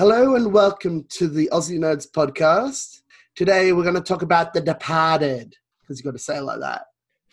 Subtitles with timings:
[0.00, 3.02] Hello and welcome to the Aussie Nerds podcast.
[3.36, 6.60] Today we're going to talk about The Departed because you've got to say it like
[6.60, 6.86] that.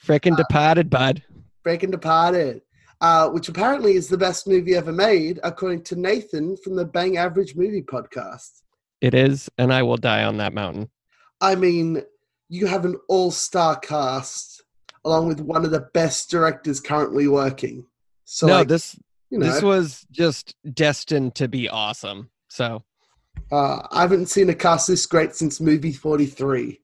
[0.05, 1.23] Freaking departed, bud.
[1.63, 2.61] Breaking Departed,
[2.99, 7.15] uh, which apparently is the best movie ever made, according to Nathan from the Bang
[7.15, 8.63] Average Movie podcast.
[8.99, 10.89] It is, and I will die on that mountain.
[11.39, 12.03] I mean,
[12.49, 14.61] you have an all-star cast
[15.05, 17.85] along with one of the best directors currently working.
[18.25, 22.29] So, no, like, this you know, this was just destined to be awesome.
[22.47, 22.83] So
[23.51, 26.81] uh, I haven't seen a cast this great since movie 43.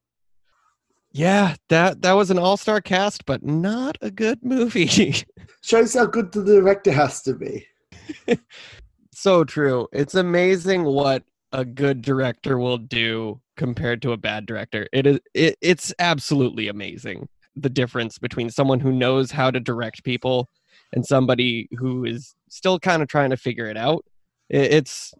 [1.12, 5.16] yeah, that that was an all star cast, but not a good movie.
[5.64, 7.66] Shows how good the director has to be.
[9.14, 9.88] so true.
[9.94, 14.88] It's amazing what a good director will do compared to a bad director.
[14.92, 20.04] It is it, it's absolutely amazing the difference between someone who knows how to direct
[20.04, 20.50] people
[20.94, 24.04] and somebody who is still kind of trying to figure it out.
[24.50, 25.14] It, it's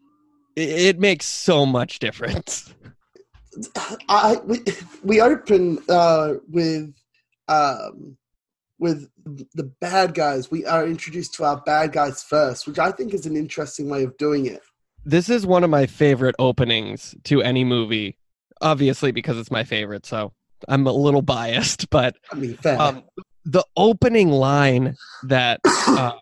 [0.56, 2.74] it, it makes so much difference.
[4.10, 4.60] I we,
[5.04, 6.94] we open uh, with
[7.48, 8.18] um,
[8.80, 9.10] with
[9.54, 10.50] the bad guys.
[10.50, 14.04] We are introduced to our bad guys first, which I think is an interesting way
[14.04, 14.62] of doing it.
[15.06, 18.18] This is one of my favorite openings to any movie,
[18.62, 20.06] obviously because it's my favorite.
[20.06, 20.34] So
[20.68, 22.82] I'm a little biased, but I mean, fair.
[22.82, 23.04] um,
[23.46, 26.14] the opening line that uh,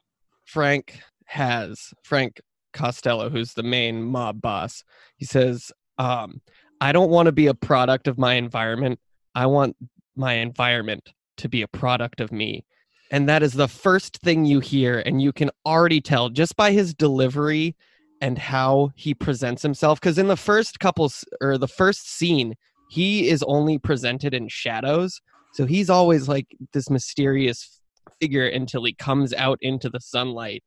[0.45, 2.41] Frank has, Frank
[2.73, 4.83] Costello, who's the main mob boss,
[5.17, 6.41] he says, um,
[6.79, 8.99] I don't want to be a product of my environment.
[9.35, 9.75] I want
[10.15, 12.65] my environment to be a product of me.
[13.11, 14.99] And that is the first thing you hear.
[14.99, 17.75] And you can already tell just by his delivery
[18.21, 19.99] and how he presents himself.
[19.99, 21.11] Because in the first couple,
[21.41, 22.55] or the first scene,
[22.89, 25.21] he is only presented in shadows.
[25.53, 27.79] So he's always like this mysterious
[28.19, 30.63] figure until he comes out into the sunlight.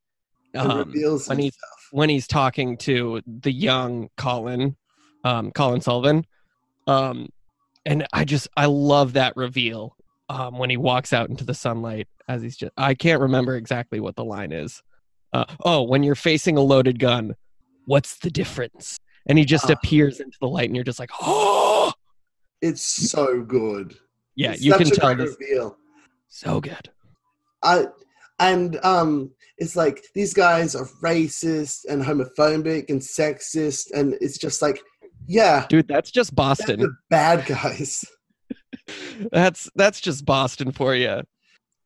[0.57, 1.57] Um, reveals when he's
[1.91, 4.77] when he's talking to the young Colin,
[5.25, 6.27] um, Colin Sullivan.
[6.87, 7.29] Um,
[7.87, 9.97] and I just I love that reveal
[10.29, 14.01] um, when he walks out into the sunlight as he's just I can't remember exactly
[14.01, 14.83] what the line is.
[15.33, 17.35] Uh, oh, when you're facing a loaded gun,
[17.87, 18.99] what's the difference?
[19.27, 19.73] And he just Ah.
[19.73, 21.93] appears into the light, and you're just like, oh,
[22.63, 23.97] It's so good.
[24.37, 25.77] yeah, It's you can tell this reveal.
[26.29, 26.91] so good.
[27.63, 27.87] I
[28.39, 34.61] and um it's like these guys are racist and homophobic and sexist and it's just
[34.63, 34.81] like
[35.27, 36.81] yeah Dude, that's just that's Boston.
[36.81, 38.05] the bad guys
[39.33, 41.23] That's that's just Boston for you.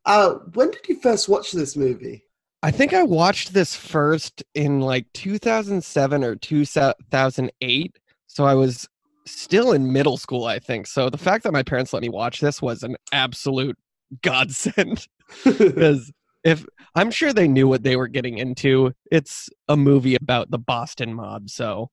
[0.07, 2.25] uh when did you first watch this movie
[2.63, 7.99] I think I watched this first in like 2007 or 2008.
[8.27, 8.89] So I was
[9.27, 10.89] still in middle school, I think.
[10.89, 13.77] So the fact that my parents let me watch this was an absolute
[14.23, 15.07] godsend
[15.45, 16.11] because
[16.45, 18.93] if I'm sure they knew what they were getting into.
[19.11, 21.51] It's a movie about the Boston mob.
[21.51, 21.91] So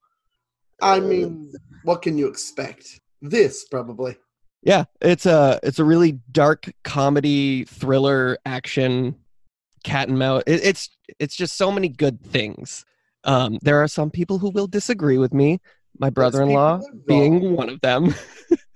[0.82, 4.18] i mean what can you expect this probably
[4.66, 9.16] yeah, it's a it's a really dark comedy thriller action
[9.84, 10.42] cat and mouse.
[10.48, 10.90] It, it's
[11.20, 12.84] it's just so many good things.
[13.24, 15.62] Um, there are some people who will disagree with me.
[16.00, 17.04] My brother-in-law people are wrong.
[17.08, 18.16] being one of them.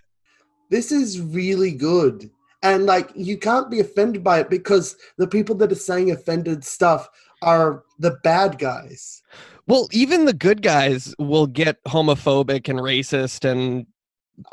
[0.69, 2.29] this is really good
[2.63, 6.63] and like you can't be offended by it because the people that are saying offended
[6.63, 7.09] stuff
[7.41, 9.21] are the bad guys
[9.67, 13.85] well, even the good guys will get homophobic and racist, and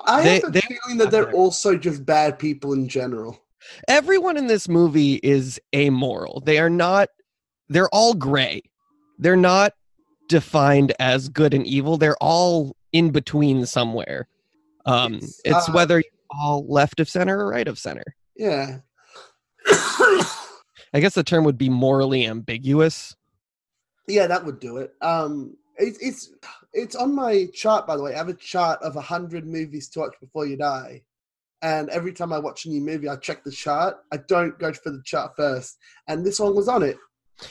[0.04, 3.40] i They- have a feeling that they're also just bad people in general
[3.88, 6.42] everyone in this movie is amoral.
[6.44, 7.08] They are not.
[7.68, 8.62] They're all gray.
[9.18, 9.72] They're not
[10.28, 11.96] defined as good and evil.
[11.96, 14.28] They're all in between somewhere.
[14.84, 18.04] Um, It's, it's uh, whether all left of center or right of center.
[18.36, 18.78] yeah
[19.68, 23.14] I guess the term would be morally ambiguous.
[24.08, 24.94] Yeah, that would do it.
[25.02, 26.30] Um, it, it's
[26.72, 28.14] it's on my chart, by the way.
[28.14, 31.02] I have a chart of hundred movies to watch before you die,
[31.62, 33.96] and every time I watch a new movie, I check the chart.
[34.12, 35.76] I don't go for the chart first,
[36.08, 36.96] and this one was on it.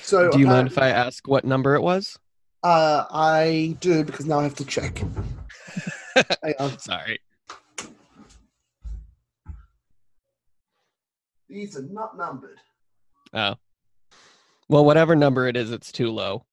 [0.02, 2.18] So Do you mind if I ask what number it was?
[2.63, 5.04] Uh, I do because now I have to check.
[6.80, 7.19] Sorry.
[11.56, 12.60] These are not numbered.
[13.34, 13.56] Oh.
[14.68, 16.44] Well, whatever number it is, it's too low.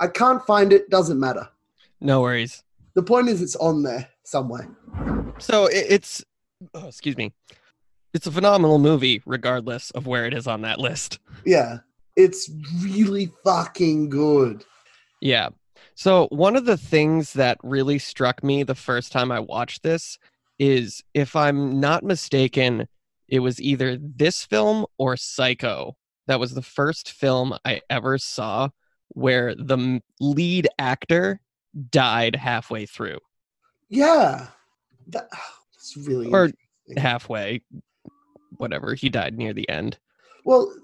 [0.00, 0.90] I can't find it.
[0.90, 1.48] Doesn't matter.
[2.00, 2.64] No worries.
[2.94, 4.68] The point is, it's on there somewhere.
[5.38, 6.24] So it, it's,
[6.74, 7.32] oh, excuse me,
[8.14, 11.18] it's a phenomenal movie, regardless of where it is on that list.
[11.44, 11.78] Yeah,
[12.16, 12.50] it's
[12.82, 14.64] really fucking good.
[15.20, 15.50] Yeah.
[15.94, 20.18] So, one of the things that really struck me the first time I watched this
[20.58, 22.88] is if I'm not mistaken,
[23.28, 25.96] it was either this film or Psycho.
[26.28, 28.68] That was the first film I ever saw
[29.08, 31.40] where the lead actor
[31.90, 33.18] died halfway through,
[33.88, 34.48] Yeah,
[35.08, 35.28] that,
[35.74, 36.50] it's really Or
[36.96, 37.62] halfway,
[38.62, 38.94] whatever.
[38.94, 39.98] He died near the end.
[40.46, 40.74] Well,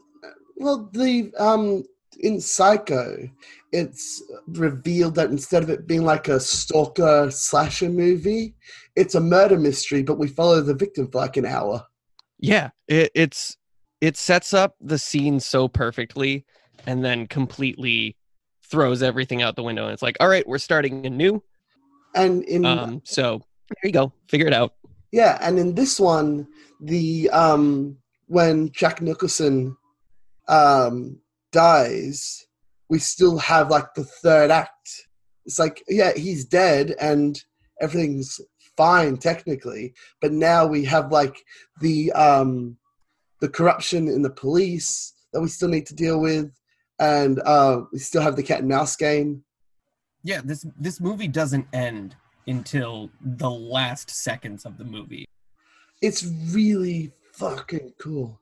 [0.56, 1.84] well, the um
[2.20, 3.28] in Psycho,
[3.72, 8.54] it's revealed that instead of it being like a stalker slasher movie,
[8.96, 11.86] it's a murder mystery, but we follow the victim for like an hour.
[12.40, 13.56] Yeah, it, it's
[14.00, 16.44] it sets up the scene so perfectly
[16.86, 18.16] and then completely
[18.64, 21.42] throws everything out the window and it's like all right we're starting anew
[22.14, 23.38] And in um so
[23.70, 24.74] there you go figure it out
[25.12, 26.46] yeah, and in this one,
[26.80, 27.96] the um
[28.26, 29.76] when Jack Nicholson
[30.48, 31.20] um
[31.52, 32.46] dies,
[32.88, 35.06] we still have like the third act.
[35.46, 37.42] It's like yeah, he's dead and
[37.80, 38.40] everything's
[38.76, 41.36] fine technically, but now we have like
[41.80, 42.76] the um
[43.40, 46.50] the corruption in the police that we still need to deal with,
[46.98, 49.44] and uh, we still have the cat and mouse game.
[50.22, 52.16] Yeah, this this movie doesn't end
[52.48, 55.26] until the last seconds of the movie.
[56.00, 58.40] It's really fucking cool.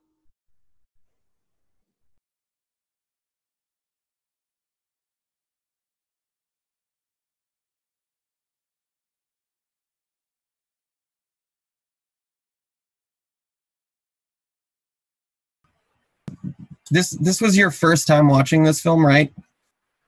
[16.91, 19.33] This this was your first time watching this film, right?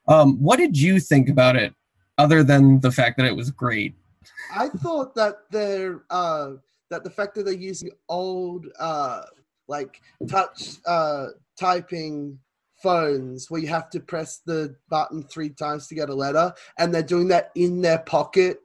[0.06, 1.74] Um, what did you think about it,
[2.18, 3.94] other than the fact that it was great?
[4.54, 6.52] I thought that they're uh,
[6.90, 9.22] that the fact that they're using old uh,
[9.68, 11.26] like touch uh,
[11.58, 12.38] typing
[12.82, 16.92] phones where you have to press the button three times to get a letter, and
[16.92, 18.58] they're doing that in their pocket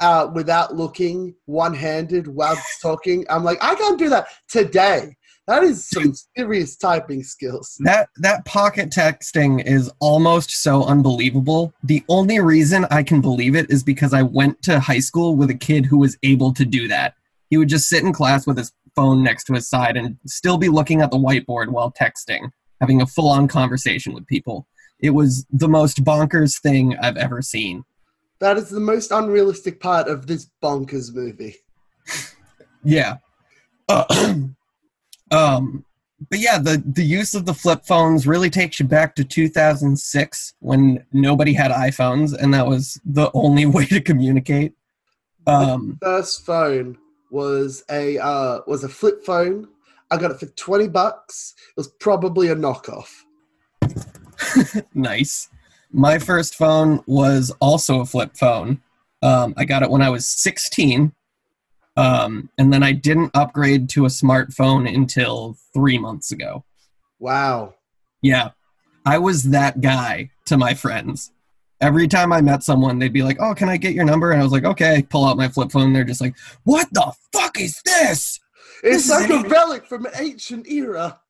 [0.00, 3.24] uh, without looking, one handed while talking.
[3.28, 5.16] I'm like, I can't do that today.
[5.50, 7.76] That is some serious typing skills.
[7.80, 11.74] That that pocket texting is almost so unbelievable.
[11.82, 15.50] The only reason I can believe it is because I went to high school with
[15.50, 17.14] a kid who was able to do that.
[17.48, 20.56] He would just sit in class with his phone next to his side and still
[20.56, 24.68] be looking at the whiteboard while texting, having a full-on conversation with people.
[25.00, 27.82] It was the most bonkers thing I've ever seen.
[28.38, 31.56] That is the most unrealistic part of this bonkers movie.
[32.82, 33.16] Yeah.
[33.90, 34.36] Uh,
[35.30, 35.84] um,
[36.28, 40.54] but yeah, the the use of the flip phones really takes you back to 2006
[40.60, 44.74] when nobody had iPhones, and that was the only way to communicate.
[45.46, 46.98] Um, first phone
[47.30, 49.68] was a uh, was a flip phone.
[50.10, 51.54] I got it for twenty bucks.
[51.70, 53.08] It was probably a knockoff.
[54.94, 55.48] nice.
[55.92, 58.80] My first phone was also a flip phone.
[59.22, 61.12] Um, I got it when I was 16.
[62.00, 66.64] Um, and then I didn't upgrade to a smartphone until three months ago.
[67.18, 67.74] Wow.
[68.22, 68.50] Yeah.
[69.04, 71.30] I was that guy to my friends.
[71.78, 74.32] Every time I met someone, they'd be like, Oh, can I get your number?
[74.32, 75.92] And I was like, Okay, pull out my flip phone.
[75.92, 78.40] They're just like, What the fuck is this?
[78.82, 81.20] It's This like a relic from an ancient era.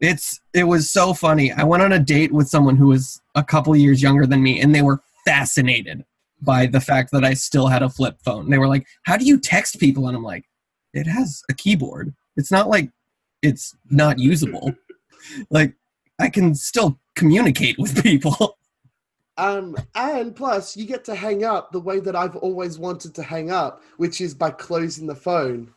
[0.00, 1.52] It's it was so funny.
[1.52, 4.60] I went on a date with someone who was a couple years younger than me,
[4.62, 6.04] and they were fascinated
[6.40, 8.50] by the fact that I still had a flip phone.
[8.50, 10.44] They were like, "How do you text people?" And I'm like,
[10.92, 12.14] "It has a keyboard.
[12.36, 12.90] It's not like
[13.42, 14.74] it's not usable.
[15.50, 15.74] like
[16.18, 18.58] I can still communicate with people."
[19.38, 23.22] Um, and plus, you get to hang up the way that I've always wanted to
[23.22, 25.74] hang up, which is by closing the phone.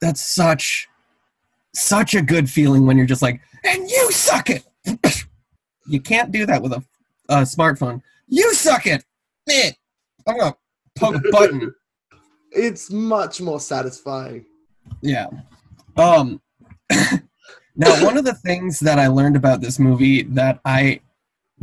[0.00, 0.88] That's such
[1.72, 4.64] such a good feeling when you're just like, "And you suck it."
[5.86, 6.82] you can't do that with a,
[7.28, 8.02] a smartphone.
[8.28, 9.04] You suck it.
[9.48, 9.72] Eh.
[10.26, 10.56] I'm gonna
[10.96, 11.74] poke a button.
[12.52, 14.46] It's much more satisfying.
[15.02, 15.26] Yeah.
[15.96, 16.40] Um
[17.76, 21.00] now one of the things that I learned about this movie that I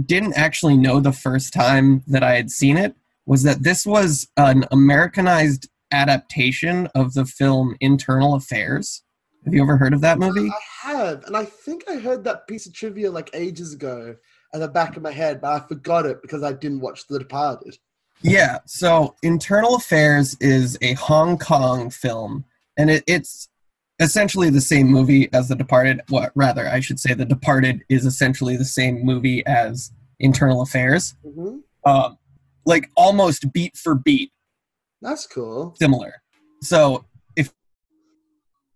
[0.05, 4.27] didn't actually know the first time that I had seen it was that this was
[4.37, 9.03] an Americanized adaptation of the film Infernal Affairs.
[9.45, 10.49] Have you ever heard of that movie?
[10.49, 14.15] I have, and I think I heard that piece of trivia like ages ago
[14.53, 17.19] at the back of my head, but I forgot it because I didn't watch The
[17.19, 17.77] Departed.
[18.23, 22.45] Yeah, so Infernal Affairs is a Hong Kong film,
[22.77, 23.49] and it, it's
[23.99, 26.01] essentially the same movie as The Departed.
[26.09, 31.15] What rather, I should say, The Departed is essentially the same movie as Infernal Affairs.
[31.23, 32.17] hmm Um,
[32.65, 34.31] like almost beat for beat,
[35.01, 35.75] That's cool.
[35.77, 36.21] similar.
[36.61, 37.03] So
[37.35, 37.51] if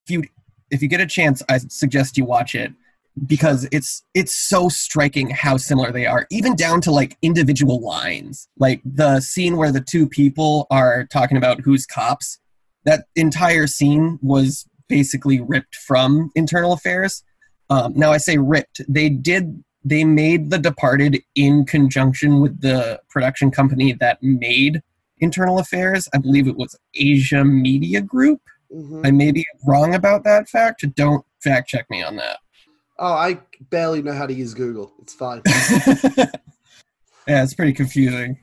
[0.05, 0.23] if you
[0.69, 2.73] if you get a chance, I suggest you watch it.
[3.25, 8.47] Because it's it's so striking how similar they are even down to like individual lines.
[8.57, 12.39] Like the scene where the two people are talking about who's cops
[12.87, 17.21] that entire scene was basically ripped from infernal affairs.
[17.69, 18.81] Um, now i say ripped.
[18.87, 24.81] They did they made the departed in conjunction with the production company that made
[25.19, 26.07] infernal affairs.
[26.13, 28.41] I believe it was asia media group.
[28.73, 29.05] Mhm.
[29.05, 30.85] i may be wrong about that fact.
[30.95, 32.37] Don't fact check me on that
[32.99, 33.39] Oh, I
[33.69, 34.93] barely know how to use Google.
[35.01, 35.41] It's fine.
[37.27, 38.39] yeah, it's pretty confusing.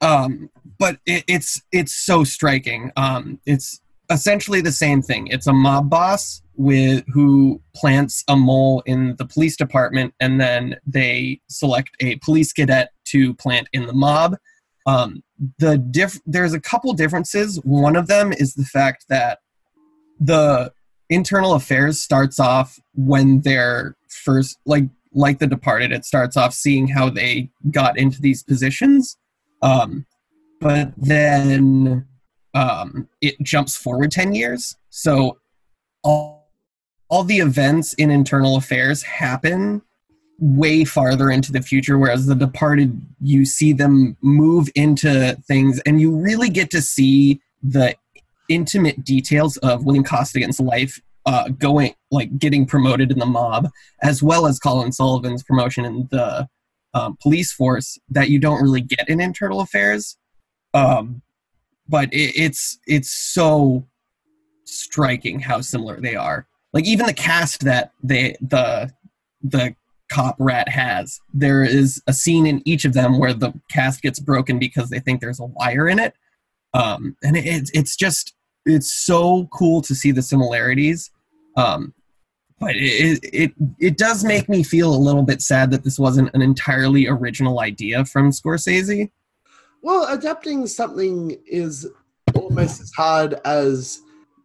[0.00, 2.92] Um, but it, it's it's so striking.
[2.96, 3.80] Um, it's
[4.10, 5.26] essentially the same thing.
[5.28, 10.76] It's a mob boss with who plants a mole in the police department, and then
[10.86, 14.36] they select a police cadet to plant in the mob.
[14.86, 15.22] Um,
[15.58, 17.60] the diff- there's a couple differences.
[17.64, 19.38] One of them is the fact that
[20.18, 20.72] the
[21.10, 24.84] infernal affairs starts off when they're first like
[25.14, 29.16] like the departed it starts off seeing how they got into these positions
[29.62, 30.04] um
[30.60, 32.06] but then
[32.54, 34.76] um it jumps forward 10 years.
[34.90, 35.38] So
[36.02, 36.38] all
[37.10, 39.80] all the events in infernal affairs happen
[40.38, 46.00] way farther into the future whereas the departed you see them move into things and
[46.00, 47.96] you really get to see the
[48.48, 53.68] intimate details of William Costigan's life uh, going like getting promoted in the mob,
[54.02, 56.48] as well as Colin Sullivan's promotion in the
[56.94, 60.16] um, police force that you don't really get in infernal affairs.
[60.72, 61.22] Um,
[61.88, 63.86] but it, it's it's so
[64.64, 66.46] striking how similar they are.
[66.72, 68.90] Like even the cast that they the
[69.42, 69.74] the
[70.10, 74.18] cop rat has, there is a scene in each of them where the cast gets
[74.18, 76.14] broken because they think there's a wire in it.
[76.72, 78.34] Um, and it, it's it's just
[78.68, 81.10] it's so cool to see the similarities.
[81.56, 81.94] Um,
[82.60, 86.30] but it, it it does make me feel a little bit sad that this wasn't
[86.34, 89.10] an entirely original idea from Scorsese.
[89.82, 91.88] Well, adapting something is
[92.34, 94.00] almost as hard as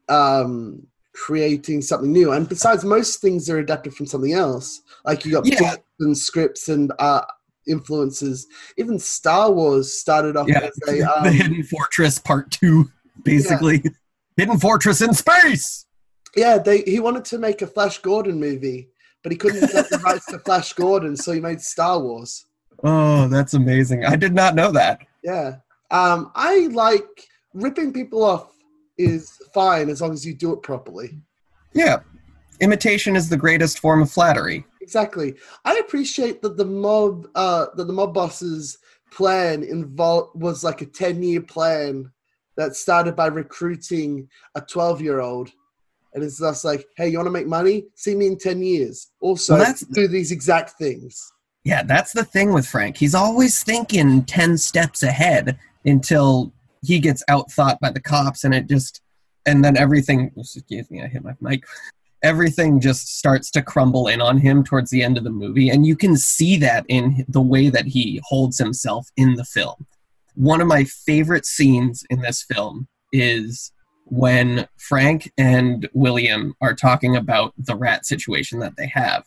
[0.10, 2.32] um, creating something new.
[2.34, 4.82] And besides, most things are adapted from something else.
[5.06, 5.60] Like you got Yeah.
[5.60, 7.22] books and scripts and uh,
[7.68, 8.46] influences.
[8.78, 12.92] Even Star Wars started off Yeah, as a the um, Hidden Fortress Part Two,
[13.24, 13.84] basically.
[14.38, 15.86] Hidden Fortress in space.
[16.36, 16.58] yeah.
[16.58, 18.90] They he wanted to make a Flash Gordon movie,
[19.22, 22.46] but he couldn't get the rights to Flash Gordon, so he made Star Wars.
[22.84, 24.06] Oh, that's amazing!
[24.06, 25.02] I did not know that.
[25.24, 25.58] Yeah.
[25.92, 28.50] Um, I like ripping people off
[28.98, 31.20] is fine as long as you do it properly.
[31.74, 32.00] Yeah,
[32.60, 34.66] imitation is the greatest form of flattery.
[34.82, 35.36] Exactly.
[35.66, 38.78] I appreciate that the mob uh that the mob boss's
[39.12, 42.12] plan involved was like a 10 year plan
[42.58, 45.50] that started by recruiting a 12 year old.
[46.14, 47.86] And it's just like, hey, you want to make money?
[47.96, 49.12] See me in 10 years.
[49.20, 51.32] Also, Well, do these exact things.
[51.64, 52.98] Yeah, that's the thing with Frank.
[52.98, 58.68] He's always thinking 10 steps ahead until he gets outthought by the cops and it
[58.68, 59.02] just
[59.46, 61.64] and then everything excuse me, I hit my mic.
[62.22, 65.86] Everything just starts to crumble in on him towards the end of the movie and
[65.86, 69.86] you can see that in the way that he holds himself in the film.
[70.36, 73.72] One of my favorite scenes in this film is
[74.06, 79.24] when Frank and William are talking about the rat situation that they have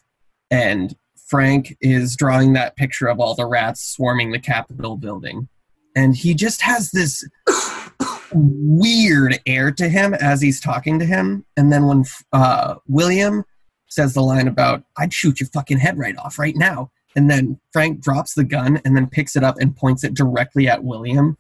[0.51, 0.95] and
[1.27, 5.49] Frank is drawing that picture of all the rats swarming the Capitol building.
[5.97, 7.27] And he just has this
[8.33, 11.45] weird air to him as he's talking to him.
[11.57, 13.45] And then when uh, William
[13.89, 16.91] says the line about, I'd shoot your fucking head right off right now.
[17.17, 20.69] And then Frank drops the gun and then picks it up and points it directly
[20.69, 21.37] at William.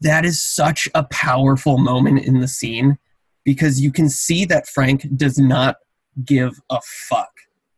[0.00, 2.98] That is such a powerful moment in the scene
[3.44, 5.76] because you can see that Frank does not
[6.24, 7.30] give a fuck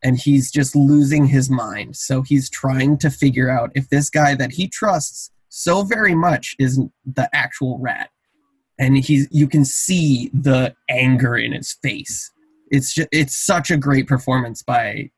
[0.03, 1.97] and he's just losing his mind.
[1.97, 6.55] So he's trying to figure out if this guy that he trusts so very much
[6.59, 8.11] is the actual rat.
[8.79, 12.31] And he's you can see the anger in his face.
[12.71, 15.11] It's just, it's such a great performance by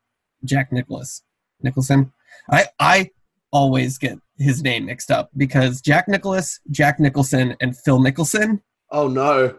[0.43, 1.23] Jack Nicholas
[1.61, 2.11] Nicholson.
[2.49, 3.09] I I
[3.51, 9.07] always get his name mixed up because Jack Nicklaus, Jack Nicholson, and Phil Nicholson Oh
[9.07, 9.55] no.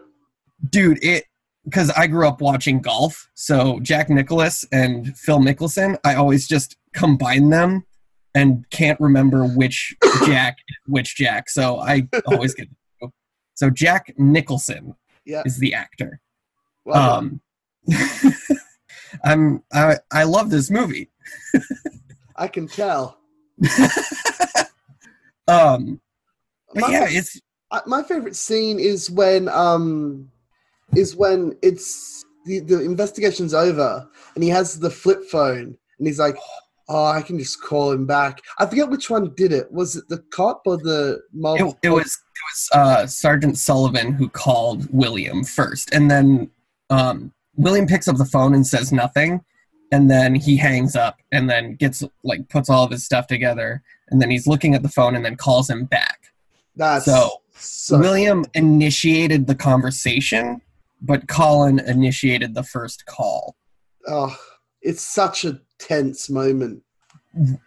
[0.69, 1.25] dude it
[1.65, 6.77] because i grew up watching golf so jack nicklaus and phil mickelson i always just
[6.93, 7.83] combine them
[8.35, 9.93] and can't remember which
[10.25, 12.69] jack which jack so i always get
[13.55, 14.93] so jack nicholson
[15.25, 15.41] Yeah.
[15.45, 16.21] is the actor.
[16.85, 17.41] Well, um
[19.23, 21.09] i'm i i love this movie
[22.35, 23.19] I can tell.
[25.47, 26.01] um
[26.73, 27.39] but My- yeah it's
[27.85, 30.29] my favorite scene is when um
[30.95, 36.19] is when it's the, the investigation's over and he has the flip phone and he's
[36.19, 36.37] like,
[36.87, 39.71] "Oh, I can just call him back." I forget which one did it.
[39.71, 41.59] Was it the cop or the mob?
[41.59, 46.49] It, it was it was uh, Sergeant Sullivan who called William first, and then
[46.89, 49.43] um, William picks up the phone and says nothing,
[49.91, 53.83] and then he hangs up, and then gets like puts all of his stuff together,
[54.09, 56.33] and then he's looking at the phone, and then calls him back.
[56.75, 60.61] That's So, so William initiated the conversation,
[61.01, 63.55] but Colin initiated the first call.
[64.07, 64.37] oh,
[64.81, 66.83] it's such a tense moment.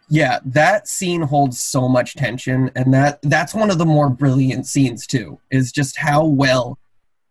[0.09, 4.65] Yeah, that scene holds so much tension, and that that's one of the more brilliant
[4.65, 5.39] scenes too.
[5.51, 6.79] Is just how well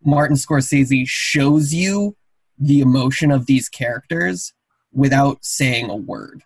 [0.05, 2.17] Martin Scorsese shows you
[2.59, 4.53] the emotion of these characters
[4.93, 6.43] without saying a word.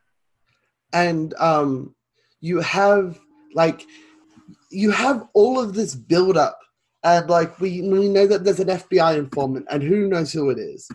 [0.92, 1.94] and um,
[2.40, 3.18] you have
[3.54, 3.86] like
[4.70, 6.58] you have all of this build up
[7.04, 10.58] and like we we know that there's an FBI informant and who knows who it
[10.58, 10.88] is.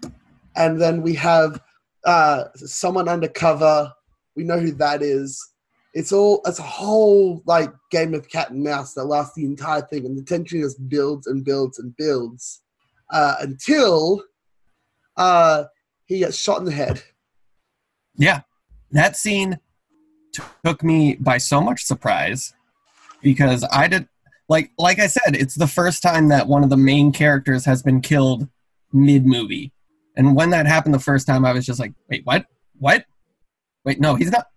[0.56, 1.62] And then we have
[2.06, 3.92] uh, someone undercover.
[4.36, 5.40] We know who that is.
[5.94, 9.82] It's all it's a whole like game of cat and mouse that lasts the entire
[9.82, 12.62] thing and the tension just builds and builds and builds
[13.12, 14.24] uh, until
[15.16, 15.64] uh,
[16.06, 17.02] he gets shot in the head
[18.18, 18.42] Yeah,
[18.92, 19.60] that scene
[20.64, 22.54] took me by so much surprise
[23.22, 24.08] because I did
[24.50, 27.84] like like I said, it's the first time that one of the main characters has
[27.84, 28.48] been killed
[28.94, 29.72] mid movie,
[30.16, 32.46] and when that happened the first time, I was just like, wait, what?
[32.80, 33.06] What?
[33.84, 34.48] Wait, no, he's not.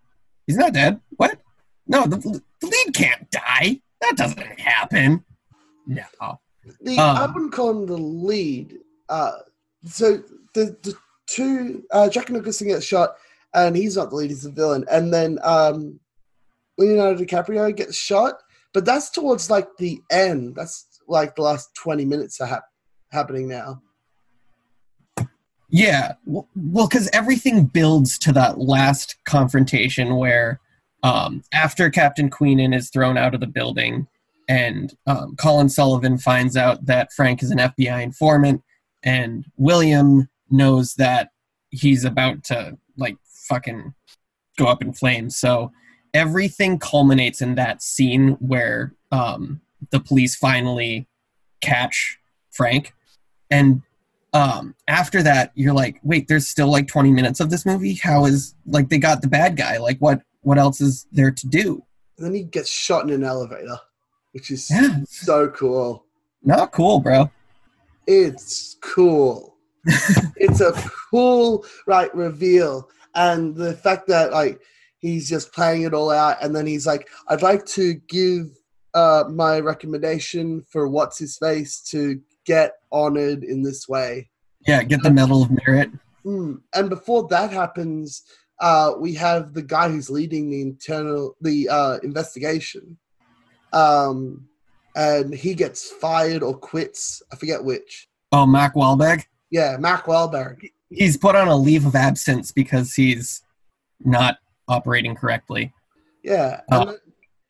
[0.47, 1.01] He's not dead.
[1.17, 1.39] What?
[1.87, 3.81] No, the, the lead can't die.
[4.01, 5.25] That doesn't happen.
[5.87, 6.05] No.
[6.81, 8.79] The Um, I wouldn't call him the lead.
[9.09, 9.33] Uh,
[9.85, 10.23] so
[10.55, 10.95] the the
[11.27, 13.17] two uh, Jack Nicholson gets shot,
[13.55, 14.85] and he's not the lead; he's the villain.
[14.91, 16.01] And then um,
[16.79, 18.35] Leonardo DiCaprio gets shot,
[18.73, 20.55] but that's towards like the end.
[20.55, 22.65] That's like the last twenty minutes are hap-
[23.11, 23.83] happening now.
[25.73, 26.49] Yeah, well,
[26.83, 30.61] because everything builds to that last confrontation where,
[31.05, 34.09] um, after Captain Queenan is thrown out of the building,
[34.49, 38.63] and um, Colin Sullivan finds out that Frank is an FBI informant,
[39.05, 41.31] and William knows that
[41.71, 43.17] he's about to like
[43.51, 43.93] fucking
[44.57, 45.37] go up in flames.
[45.37, 45.73] So
[46.15, 49.61] everything culminates in that scene where um,
[49.91, 51.07] the police finally
[51.61, 52.19] catch
[52.51, 52.95] Frank,
[53.51, 53.83] and
[54.33, 57.95] um after that you're like wait there's still like 20 minutes of this movie?
[57.95, 59.79] How is like they got the bad guy.
[59.79, 61.85] Like what what else is there to do?
[62.17, 63.79] And then he gets shot in an elevator,
[64.33, 64.99] which is yeah.
[65.09, 66.05] so cool.
[66.43, 67.31] not cool bro.
[68.07, 69.57] It's cool.
[70.37, 70.73] it's a
[71.11, 74.61] cool right reveal, and the fact that like
[74.99, 78.47] he's just playing it all out, and then he's like, "I'd like to give
[78.95, 84.29] uh, my recommendation for what's his face to get honored in this way."
[84.67, 85.91] yeah get the medal of merit
[86.25, 86.61] Mm.
[86.75, 88.23] And before that happens,
[88.61, 92.99] uh, we have the guy who's leading the internal the uh, investigation,
[93.73, 94.47] um,
[94.95, 97.23] and he gets fired or quits.
[97.33, 98.09] I forget which.
[98.33, 99.25] oh mac Wahlberg.
[99.51, 100.71] Yeah, Mark Wahlberg.
[100.91, 103.43] He's put on a leave of absence because he's
[104.05, 105.73] not operating correctly
[106.23, 106.99] Yeah, uh, and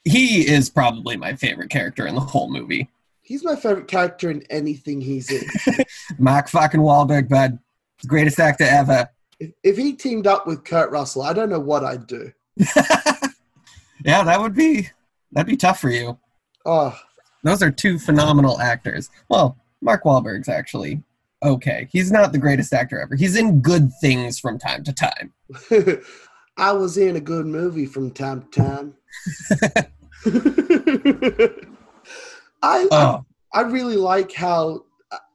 [0.04, 2.88] he is probably my favorite character in the whole movie
[3.22, 5.84] he's my favorite character in anything he's in.
[6.18, 7.58] mac fucking Wahlberg bud
[8.06, 11.82] greatest actor ever if, if he teamed up with Kurt Russell, I don't know what
[11.82, 12.30] I'd do.
[14.04, 14.88] yeah that would be
[15.32, 16.18] that'd be tough for you
[16.66, 16.96] Oh,
[17.42, 19.10] Those are two phenomenal actors.
[19.28, 21.02] Well, Mark Wahlberg's actually
[21.42, 21.88] okay.
[21.90, 23.16] He's not the greatest actor ever.
[23.16, 25.32] He's in good things from time to time.
[26.56, 28.94] I was in a good movie from time to time.
[32.62, 34.84] I, I Oh, I really like how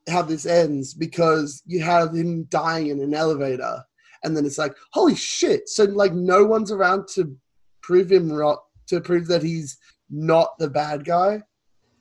[0.07, 3.83] how this ends because you have him dying in an elevator,
[4.23, 5.67] and then it's like, holy shit!
[5.67, 7.35] So like, no one's around to
[7.81, 9.77] prove him wrong, to prove that he's
[10.09, 11.41] not the bad guy.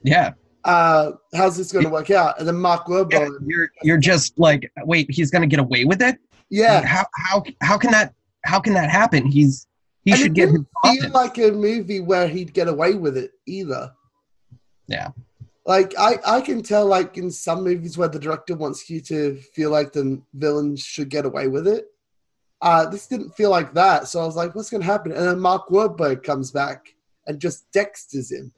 [0.03, 0.33] yeah.
[0.65, 2.39] Uh, how's this going to work out?
[2.39, 3.29] And then Mark yeah.
[3.45, 6.19] You're you're just like, wait, he's gonna get away with it?
[6.51, 9.27] yeah, How how how can that how can that happen?
[9.27, 9.67] He's
[10.05, 13.17] he and should it get his feel like a movie where he'd get away with
[13.17, 13.93] it either.
[14.87, 15.09] Yeah.
[15.67, 19.37] Like I, I can tell like in some movies where the director wants you to
[19.55, 21.87] feel like the villain should get away with it.
[22.61, 25.41] Uh, this didn't feel like that, so I was like, "What's gonna happen?" And then
[25.41, 26.95] Mark Wahlberg comes back
[27.27, 28.53] and just Dexters him.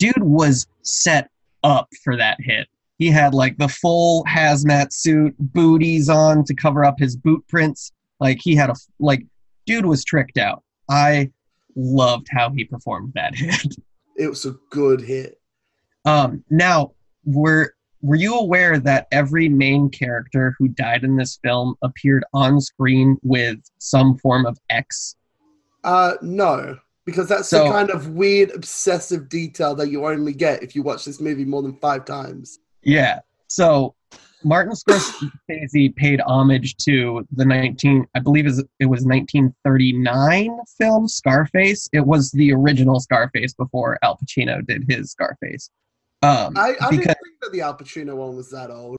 [0.00, 1.30] Dude was set
[1.62, 2.66] up for that hit.
[2.98, 7.92] He had like the full hazmat suit, booties on to cover up his boot prints.
[8.18, 9.24] Like he had a like
[9.66, 10.64] dude was tricked out.
[10.88, 11.30] I
[11.76, 13.76] loved how he performed that hit.
[14.16, 15.40] It was a good hit.
[16.04, 16.92] Um, now
[17.24, 17.70] we're
[18.02, 23.18] were you aware that every main character who died in this film appeared on screen
[23.22, 25.16] with some form of X?
[25.84, 26.78] Uh, no,
[27.10, 30.82] because that's So- the kind of weird, obsessive detail that you only get if you
[30.82, 32.58] watch this movie more than five times.
[32.82, 33.20] Yeah.
[33.48, 33.94] So
[34.42, 41.88] Martin Scorsese paid homage to the 19, I believe it was 1939 film Scarface.
[41.92, 45.70] It was the original Scarface before Al Pacino did his Scarface.
[46.22, 48.96] Um, I, I because didn't think that the Al Pacino one was that old.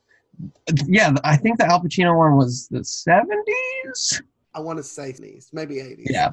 [0.85, 4.21] yeah, I think the Al Pacino one was the 70s.
[4.53, 6.07] I want to say 80s, maybe 80s.
[6.09, 6.29] Yeah.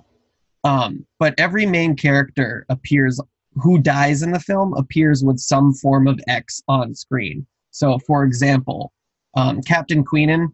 [0.68, 3.18] Um, but every main character appears
[3.54, 7.46] who dies in the film appears with some form of X on screen.
[7.70, 8.92] So, for example,
[9.35, 10.52] um, Captain Queenan,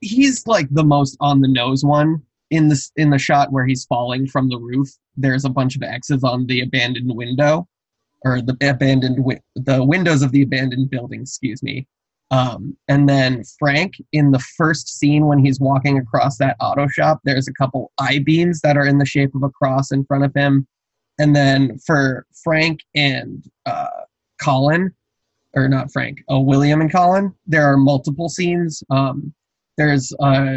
[0.00, 3.84] he's like the most on the nose one in this in the shot where he's
[3.84, 4.88] falling from the roof.
[5.16, 7.68] There's a bunch of X's on the abandoned window,
[8.24, 11.22] or the abandoned wi- the windows of the abandoned building.
[11.22, 11.86] Excuse me.
[12.30, 17.20] Um, and then Frank, in the first scene when he's walking across that auto shop,
[17.24, 20.24] there's a couple I beams that are in the shape of a cross in front
[20.24, 20.66] of him.
[21.18, 23.86] And then for Frank and uh,
[24.42, 24.92] Colin,
[25.54, 28.82] or not Frank, oh William and Colin, there are multiple scenes.
[28.90, 29.32] Um,
[29.76, 30.56] there's uh,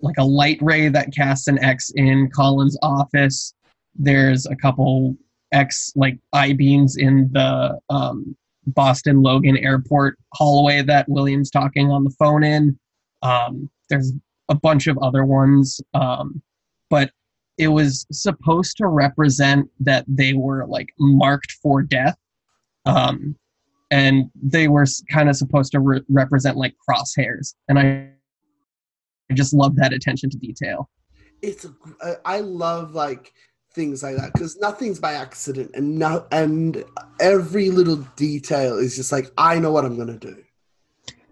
[0.00, 3.54] like a light ray that casts an X in Colin's office.
[3.94, 5.16] There's a couple
[5.52, 12.04] X like I beams in the um, Boston Logan Airport hallway that William's talking on
[12.04, 12.78] the phone in.
[13.22, 14.12] Um, there's
[14.48, 16.42] a bunch of other ones, um,
[16.90, 17.10] but
[17.58, 22.16] it was supposed to represent that they were like marked for death.
[22.86, 23.36] Um,
[23.90, 27.54] and they were kind of supposed to re- represent like crosshairs.
[27.68, 28.10] And I,
[29.30, 30.90] I just love that attention to detail.
[31.42, 31.66] It's
[32.24, 33.32] I love like
[33.74, 36.84] things like that because nothing's by accident and no and
[37.20, 40.36] every little detail is just like I know what I'm gonna do.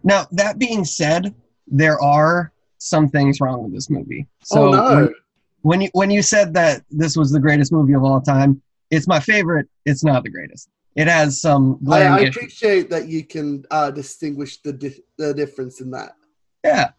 [0.05, 1.35] Now, that being said,
[1.67, 4.27] there are some things wrong with this movie.
[4.43, 4.97] So oh no.
[4.97, 5.15] when,
[5.63, 9.07] when you when you said that this was the greatest movie of all time, it's
[9.07, 9.69] my favorite.
[9.87, 10.69] It's not the greatest.
[10.95, 15.81] It has some I, I appreciate that you can uh, distinguish the di- the difference
[15.81, 16.17] in that.
[16.65, 16.91] Yeah.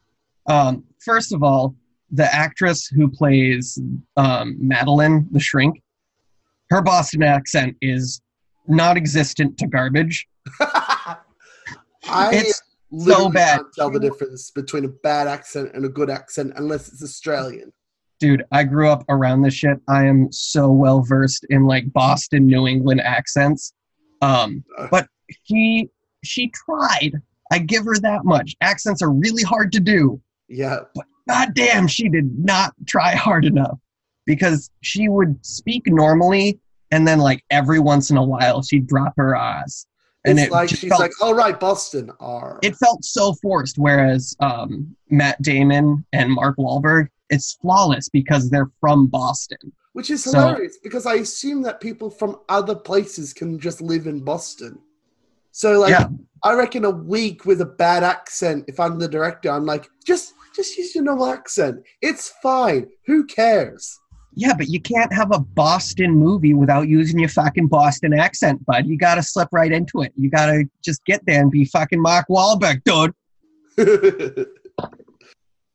[0.48, 1.76] Um, first of all,
[2.13, 3.80] the actress who plays
[4.17, 5.82] um, Madeline the Shrink,
[6.69, 8.21] her Boston accent is
[8.67, 10.28] non-existent to garbage.
[10.60, 11.17] I
[12.34, 13.58] It's literally bad.
[13.58, 17.73] can't tell the difference between a bad accent and a good accent unless it's Australian.
[18.19, 19.80] Dude, I grew up around this shit.
[19.88, 23.73] I am so well versed in like Boston, New England accents.
[24.21, 25.08] Um, but
[25.43, 25.89] he,
[26.23, 27.13] she tried.
[27.52, 28.56] I give her that much.
[28.62, 30.21] Accents are really hard to do.
[30.47, 30.80] Yeah,
[31.28, 33.80] God damn, she did not try hard enough
[34.26, 36.60] because she would speak normally
[36.92, 39.86] and then like every once in a while she'd drop her eyes.
[40.26, 42.58] And it's it like she's felt, like, "All right, Boston." R.
[42.62, 43.78] it felt so forced.
[43.78, 49.74] Whereas um, Matt Damon and Mark Wahlberg, it's flawless because they're from Boston.
[49.92, 54.08] Which is So- hilarious because I assume that people from other places can just live
[54.08, 54.80] in Boston.
[55.52, 56.08] So like Yeah.
[56.42, 60.34] I reckon a week with a bad accent, if I'm the director, I'm like, just
[60.56, 61.84] just use your normal accent.
[62.02, 62.88] It's fine.
[63.08, 64.00] Who cares?
[64.36, 68.88] Yeah, but you can't have a Boston movie without using your fucking Boston accent, bud.
[68.88, 70.12] You gotta slip right into it.
[70.18, 73.13] You gotta just get there and be fucking Mark Wahlberg, dude.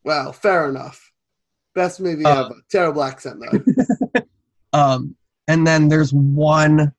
[0.05, 1.13] well, fair enough.
[1.75, 2.55] Best movie Uh, ever.
[2.71, 4.21] Terrible accent though.
[4.75, 5.17] Um,
[5.49, 6.93] and then there's one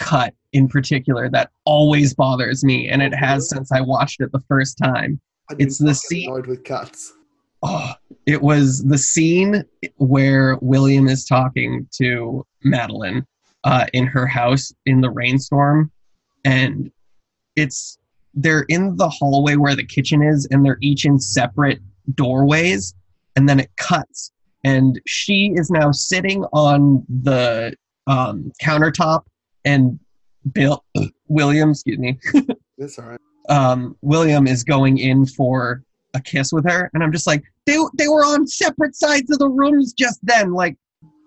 [0.00, 4.40] cut in particular that always bothers me, and it has since I watched it the
[4.48, 5.20] first time.
[5.56, 7.12] It's the scene- with cuts.
[7.62, 7.92] Oh,
[8.26, 9.64] it was the scene
[9.96, 13.26] where William is talking to Madeline
[13.64, 15.90] uh, in her house in the rainstorm,
[16.44, 16.90] and
[17.56, 17.98] it's
[18.34, 21.80] they're in the hallway where the kitchen is, and they're each in separate
[22.14, 22.94] doorways,
[23.36, 24.32] and then it cuts,
[24.64, 27.74] and she is now sitting on the
[28.06, 29.22] um, countertop,
[29.64, 29.98] and
[30.52, 30.84] Bill
[31.28, 32.18] William, excuse me,
[32.78, 33.20] That's all right.
[33.48, 35.82] um, William is going in for
[36.14, 39.38] a kiss with her, and I'm just like, they they were on separate sides of
[39.38, 40.52] the rooms just then.
[40.52, 40.76] Like,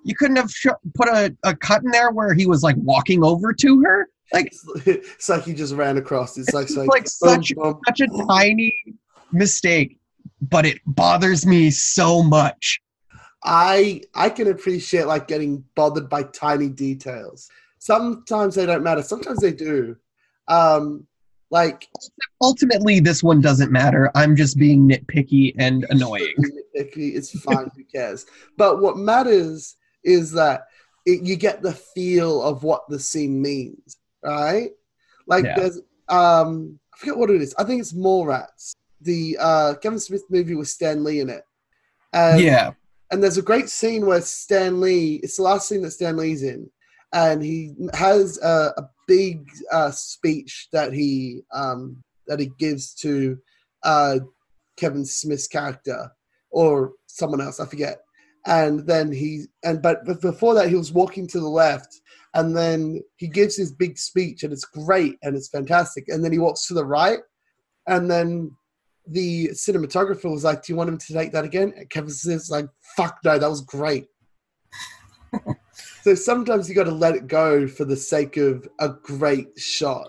[0.03, 3.23] you couldn't have sh- put a, a cut in there where he was like walking
[3.23, 4.07] over to her.
[4.33, 4.53] Like,
[4.85, 6.37] It's, like he just ran across.
[6.37, 7.53] It's like, It's like, such-
[7.85, 8.75] such a tiny
[9.31, 9.97] mistake,
[10.41, 12.79] but it bothers me so much.
[13.43, 17.49] I I can appreciate like getting bothered by tiny details.
[17.77, 19.03] Sometimes they don't matter.
[19.03, 19.95] Sometimes they do.
[20.47, 21.05] Um,
[21.51, 21.87] like
[22.41, 24.11] Ultimately, this one doesn't matter.
[24.15, 26.33] I'm just being nitpicky and annoying.
[26.39, 27.69] nitpicky, It's fine.
[27.75, 28.25] who cares?
[28.57, 30.65] But what matters is that
[31.05, 34.71] it, you get the feel of what the scene means, right?
[35.27, 35.55] Like Yeah.
[35.59, 35.79] there's
[36.09, 37.53] um I forget what it is.
[37.57, 41.43] I think it's Mallrats, the uh, Kevin Smith movie with Stan Lee in it.
[42.13, 42.71] And, yeah.
[43.11, 46.41] And there's a great scene where Stan Lee, it's the last scene that Stan Lee's
[46.43, 46.69] in,
[47.13, 53.37] and he has a, a big uh, speech that he um, that he gives to
[53.83, 54.19] uh,
[54.77, 56.11] Kevin Smith's character
[56.51, 57.99] or someone else, I forget.
[58.47, 62.01] And then he and but, but before that he was walking to the left
[62.35, 66.05] and then he gives his big speech and it's great and it's fantastic.
[66.09, 67.19] And then he walks to the right
[67.87, 68.51] and then
[69.07, 71.73] the cinematographer was like do you want him to take that again?
[71.77, 72.65] And kevin smith's like
[72.97, 74.07] fuck no that was great
[76.05, 80.07] so sometimes you got to let it go for the sake of a great shot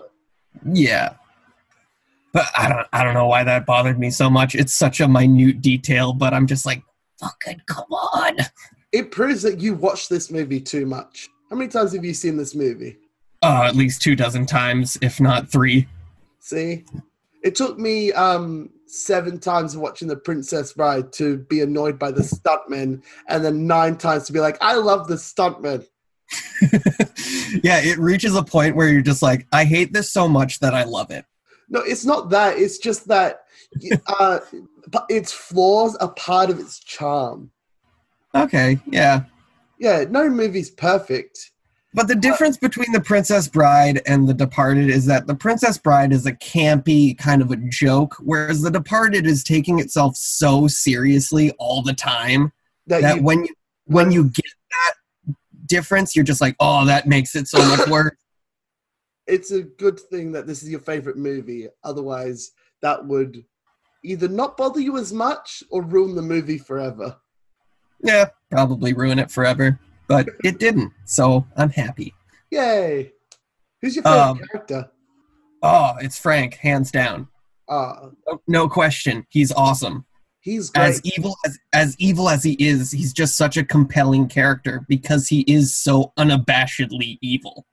[0.63, 1.15] Yeah.
[2.33, 4.53] But I don't I don't know why that bothered me so much.
[4.53, 6.83] It's such a minute detail, but I'm just like,
[7.19, 8.37] fucking come on.
[8.91, 12.37] it proves that you watch this movie too much how many times have you seen
[12.37, 12.97] this movie
[13.41, 15.87] Uh, at least two dozen times, if not three.
[16.39, 16.85] See,
[17.43, 22.21] it took me um, seven times watching The Princess Bride to be annoyed by the
[22.21, 25.85] stuntmen, and then nine times to be like, I love the stuntman.
[27.63, 30.73] yeah, it reaches a point where you're just like, I hate this so much that
[30.73, 31.25] I love it.
[31.69, 32.57] No, it's not that.
[32.57, 33.43] It's just that
[34.19, 34.39] uh,
[35.09, 37.51] its flaws are part of its charm.
[38.33, 39.23] Okay, yeah.
[39.79, 41.51] Yeah, no movie's perfect.
[41.97, 46.13] But the difference between The Princess Bride and The Departed is that The Princess Bride
[46.13, 51.49] is a campy kind of a joke, whereas The Departed is taking itself so seriously
[51.57, 52.53] all the time
[52.85, 53.53] That, that you, when you
[53.85, 58.15] when you get that difference, you're just like, oh, that makes it so much worse.
[59.25, 61.67] it's a good thing that this is your favorite movie.
[61.83, 62.51] Otherwise,
[62.83, 63.43] that would
[64.03, 67.15] either not bother you as much or ruin the movie forever.
[68.03, 72.13] yeah, probably ruin it forever, but it didn't, so I'm happy.
[72.51, 73.11] Yay!
[73.81, 74.91] Who's your favorite Um, character?
[75.61, 77.27] Oh, it's Frank, hands down.
[77.67, 80.05] Uh, No, no question, he's awesome.
[80.39, 80.83] he's great.
[80.85, 85.27] As evil as as evil as he is, he's just such a compelling character because
[85.27, 87.65] he is so unabashedly evil.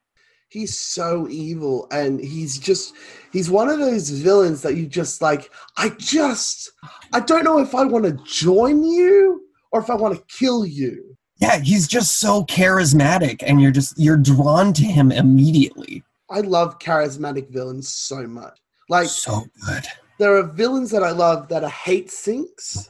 [0.48, 2.94] he's so evil and he's just
[3.32, 6.70] he's one of those villains that you just like i just
[7.12, 9.42] i don't know if i want to join you
[9.72, 13.98] or if i want to kill you Yeah, he's just so charismatic, and you're just
[13.98, 16.02] you're drawn to him immediately.
[16.30, 19.84] i love charismatic villains so much like so good.
[20.18, 22.88] there are villains that i love that are hate sinks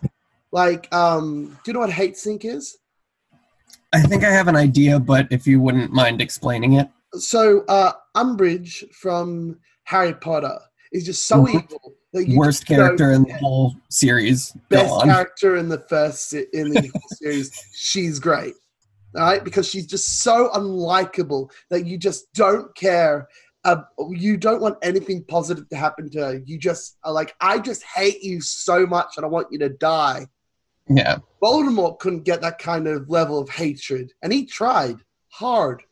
[0.52, 2.76] like um do you know what hate sink is
[3.92, 6.88] I think I have an idea, but if you wouldn't mind explaining it.
[7.14, 10.59] so uh umbridge from harry potter
[10.92, 11.54] is just so Mhm.
[11.64, 14.53] evil you Worst character in the whole series.
[14.68, 17.50] Best character in the first se- in the whole series.
[17.72, 18.55] She's great,
[19.16, 23.29] all right, because she's just so unlikable that you just don't care.
[23.64, 26.42] Uh, you don't want anything positive to happen to her.
[26.44, 29.70] You just are like, I just hate you so much, and I want you to
[29.70, 30.27] die.
[30.88, 31.18] Yeah.
[31.42, 34.96] Voldemort couldn't get that kind of level of hatred, and he tried
[35.29, 35.83] hard.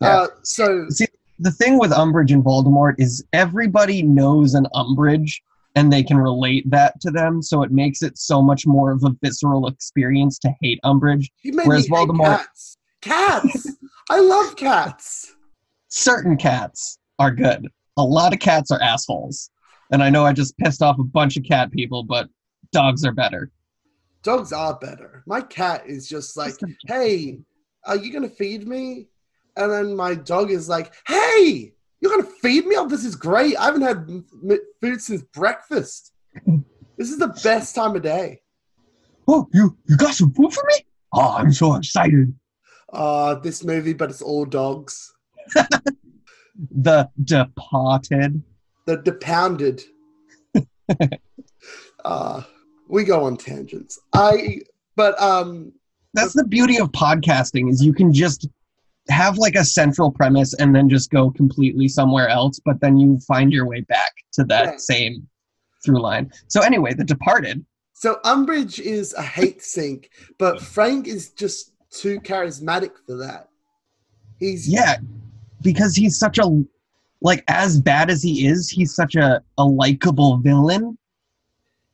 [0.00, 0.22] Yeah.
[0.22, 0.86] Uh, so
[1.38, 5.40] The thing with Umbridge and Voldemort is everybody knows an Umbridge
[5.74, 9.04] and they can relate that to them, so it makes it so much more of
[9.04, 11.28] a visceral experience to hate Umbridge.
[11.44, 12.78] Whereas Voldemort- cats.
[13.02, 13.76] Cats.
[14.08, 15.34] I love cats.
[15.88, 17.68] Certain cats are good.
[17.98, 19.50] A lot of cats are assholes.
[19.92, 22.28] And I know I just pissed off a bunch of cat people, but
[22.72, 23.50] dogs are better.
[24.22, 25.22] Dogs are better.
[25.26, 26.54] My cat is just like,
[26.86, 27.38] hey,
[27.84, 29.08] are you gonna feed me?
[29.56, 32.76] And then my dog is like, hey, you're gonna feed me?
[32.76, 33.56] Oh, this is great.
[33.56, 36.12] I haven't had m- food since breakfast.
[36.98, 38.40] This is the best time of day.
[39.28, 40.86] Oh, you you got some food for me?
[41.12, 42.34] Oh, I'm so excited.
[42.92, 45.12] Uh, this movie, but it's all dogs.
[46.70, 48.42] The Departed.
[48.86, 49.82] The depounded.
[52.04, 52.42] uh,
[52.88, 53.98] we go on tangents.
[54.14, 54.60] I,
[54.94, 55.72] but um,
[56.14, 58.48] That's the beauty of podcasting is you can just
[59.08, 63.18] have like a central premise and then just go completely somewhere else, but then you
[63.20, 64.76] find your way back to that Yeah.
[64.78, 65.28] same
[65.84, 66.30] through line.
[66.48, 67.64] So anyway, The Departed.
[67.92, 73.48] so Umbridge is a hate sink, but Frank is just too charismatic for that.
[74.38, 74.96] He's Yeah,
[75.62, 76.64] because he's such a
[77.22, 80.98] like as bad as he is, he's such a a likable villain.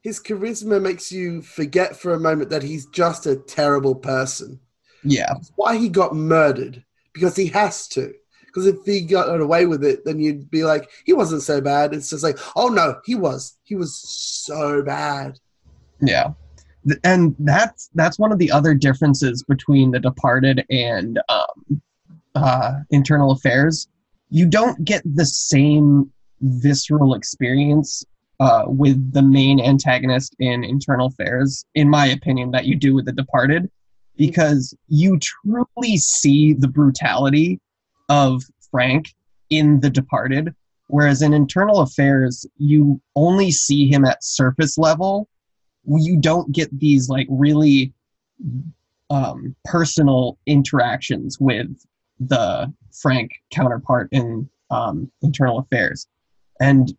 [0.02, 4.58] his charisma makes you forget for a moment that he's just a terrible person.
[5.04, 5.32] Yeah.
[5.36, 8.12] It's why he got murdered because he has to.
[8.46, 11.94] Because if he got away with it, then you'd be like, he wasn't so bad.
[11.94, 13.56] It's just like, oh no, he was.
[13.62, 15.38] He was so bad.
[16.00, 16.32] Yeah.
[17.04, 21.82] And that's that's one of the other differences between The Departed and um,
[22.34, 23.88] uh, Infernal Affairs.
[24.28, 28.04] You don't get the same visceral experience
[28.40, 33.04] uh, with the main antagonist in Infernal Affairs, in my opinion, that you do with
[33.04, 33.70] The Departed,
[34.16, 37.60] because you truly see the brutality
[38.08, 39.14] of Frank
[39.50, 40.54] in The Departed,
[40.88, 45.28] whereas in Infernal Affairs, you only see him at surface level.
[45.86, 47.92] You don't get these like really
[49.10, 51.68] um, personal interactions with
[52.20, 56.06] the Frank counterpart in um, Infernal Affairs.
[56.60, 56.96] And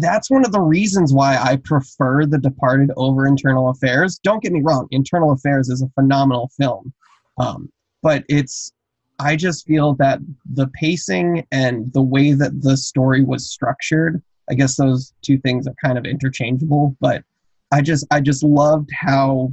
[0.00, 4.18] that's one of the reasons why I prefer The Departed over Infernal Affairs.
[4.22, 6.92] Don't get me wrong, Infernal Affairs is a phenomenal film.
[7.38, 7.70] Um,
[8.02, 8.72] but it's,
[9.18, 10.18] I just feel that
[10.54, 15.66] the pacing and the way that the story was structured, I guess those two things
[15.66, 17.22] are kind of interchangeable, but
[17.70, 19.52] I just, I just loved how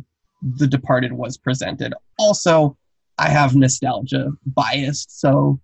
[0.58, 1.94] The Departed was presented.
[2.18, 2.78] Also,
[3.18, 5.60] I have nostalgia biased, so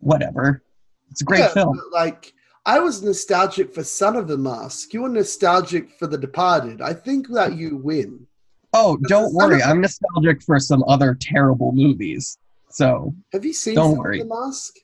[0.00, 0.62] whatever.
[1.10, 1.80] It's a great Yeah, film.
[1.92, 2.32] Like
[2.66, 4.92] I was nostalgic for Son of the Mask.
[4.92, 6.82] You were nostalgic for The Departed.
[6.82, 8.26] I think that you win.
[8.72, 9.62] Oh, don't worry.
[9.62, 12.38] I'm nostalgic for some other terrible movies.
[12.68, 14.20] So Have you seen Don't Son worry.
[14.20, 14.74] of the Mask?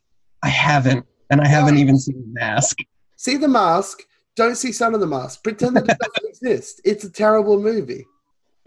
[0.45, 2.79] I haven't, and I haven't even seen The Mask.
[3.17, 3.99] See the mask.
[4.37, 5.43] Don't see Son of the Mask.
[5.45, 6.81] Pretend that it doesn't exist.
[6.85, 8.07] It's a terrible movie.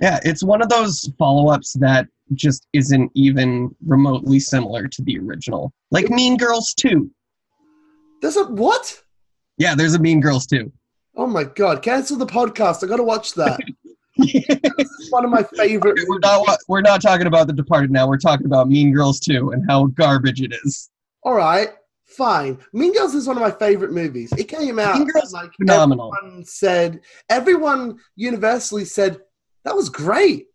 [0.01, 5.17] Yeah, it's one of those follow ups that just isn't even remotely similar to the
[5.19, 5.71] original.
[5.91, 7.09] Like Mean Girls 2.
[8.21, 9.01] Doesn't what?
[9.57, 10.71] Yeah, there's a Mean Girls too.
[11.15, 11.81] Oh my god!
[11.81, 12.83] Cancel the podcast.
[12.83, 13.59] I got to watch that.
[14.17, 15.99] It's one of my favorite.
[16.07, 18.07] we're, not, we're not talking about The Departed now.
[18.07, 20.89] We're talking about Mean Girls too and how garbage it is.
[21.23, 21.69] All right,
[22.05, 22.57] fine.
[22.73, 24.31] Mean Girls is one of my favorite movies.
[24.37, 26.13] It came out Mean Girls like phenomenal.
[26.17, 27.01] everyone said.
[27.29, 29.19] Everyone universally said
[29.63, 30.47] that was great,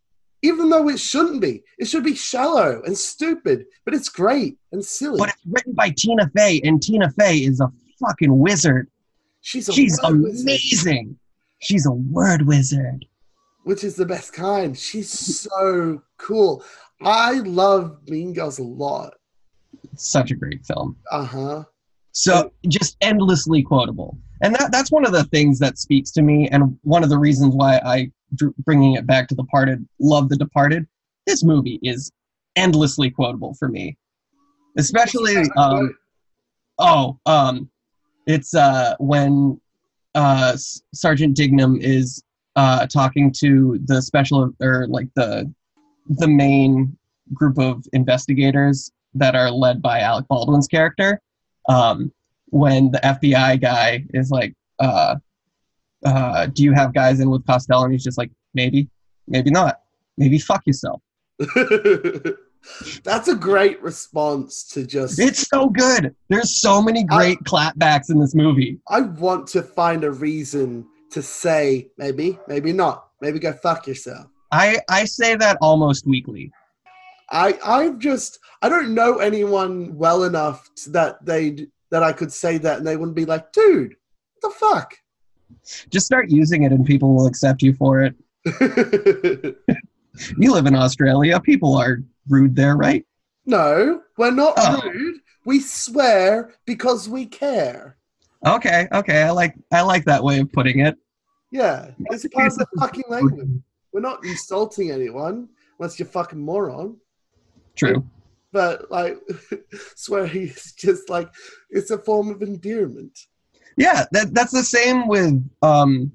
[0.43, 1.63] even though it shouldn't be.
[1.79, 5.19] It should be shallow and stupid, but it's great and silly.
[5.19, 8.89] But it's written by Tina Fey, and Tina Fey is a fucking wizard.
[9.41, 11.19] she's a She's word wizard, amazing.
[11.61, 13.05] She's a word wizard.
[13.65, 14.77] which is the best kind.
[14.77, 16.65] She's so cool.
[17.03, 19.15] I love Mean Girls a lot.
[19.97, 20.97] Such a great film.
[21.11, 21.65] Uh huh.
[22.13, 24.19] So just endlessly quotable.
[24.43, 27.19] And that, that's one of the things that speaks to me, and one of the
[27.19, 28.11] reasons why I,
[28.61, 30.87] bringing it back to The Departed, love The Departed.
[31.27, 32.11] This movie is
[32.57, 33.97] endlessly quotable for me.
[34.79, 35.95] Especially, um,
[36.79, 37.69] oh, um,
[38.31, 39.61] it's uh, when
[40.15, 40.57] uh,
[40.95, 42.23] Sergeant Dignam is
[42.57, 45.53] uh, talking to the special, or like the,
[46.09, 46.97] the main
[47.35, 51.21] group of investigators that are led by Alec Baldwin's character
[51.69, 52.13] um,
[52.47, 55.17] when the FBI guy is like, uh,
[56.05, 58.89] uh, "Do you have guys in with Costello?" and he's just like, "Maybe,
[59.27, 59.81] maybe not.
[60.17, 61.03] Maybe fuck yourself."
[63.05, 65.19] That's a great response to just.
[65.19, 66.15] It's so good.
[66.29, 68.79] There's so many great clapbacks in this movie.
[68.89, 74.27] I want to find a reason to say maybe, maybe not, maybe go fuck yourself.
[74.53, 76.53] I I say that almost weekly.
[77.31, 82.33] I I've just I don't know anyone well enough to, that they that I could
[82.33, 83.95] say that and they wouldn't be like, dude,
[84.41, 84.95] what the fuck.
[85.91, 88.15] Just start using it, and people will accept you for it.
[90.39, 91.41] You live in Australia.
[91.41, 93.05] People are rude there, right?
[93.47, 94.81] no, we're not Oh.
[94.89, 95.17] rude.
[95.45, 97.97] We swear because we care.
[98.47, 99.23] Okay, okay.
[99.23, 100.97] I like I like that way of putting it.
[101.51, 103.49] Yeah, it's part of the fucking language.
[103.93, 106.97] We're not insulting anyone unless you're fucking moron.
[107.75, 108.05] True.
[108.53, 109.19] But like,
[109.97, 111.29] swearing is just like
[111.71, 113.19] it's a form of endearment.
[113.77, 116.13] Yeah, that, that's the same with um,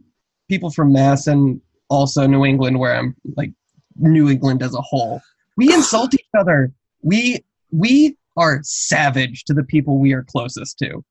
[0.48, 3.52] people from Mass and also New England, where I'm like
[3.98, 5.22] New England as a whole.
[5.58, 6.72] We insult each other.
[7.02, 11.04] We we are savage to the people we are closest to.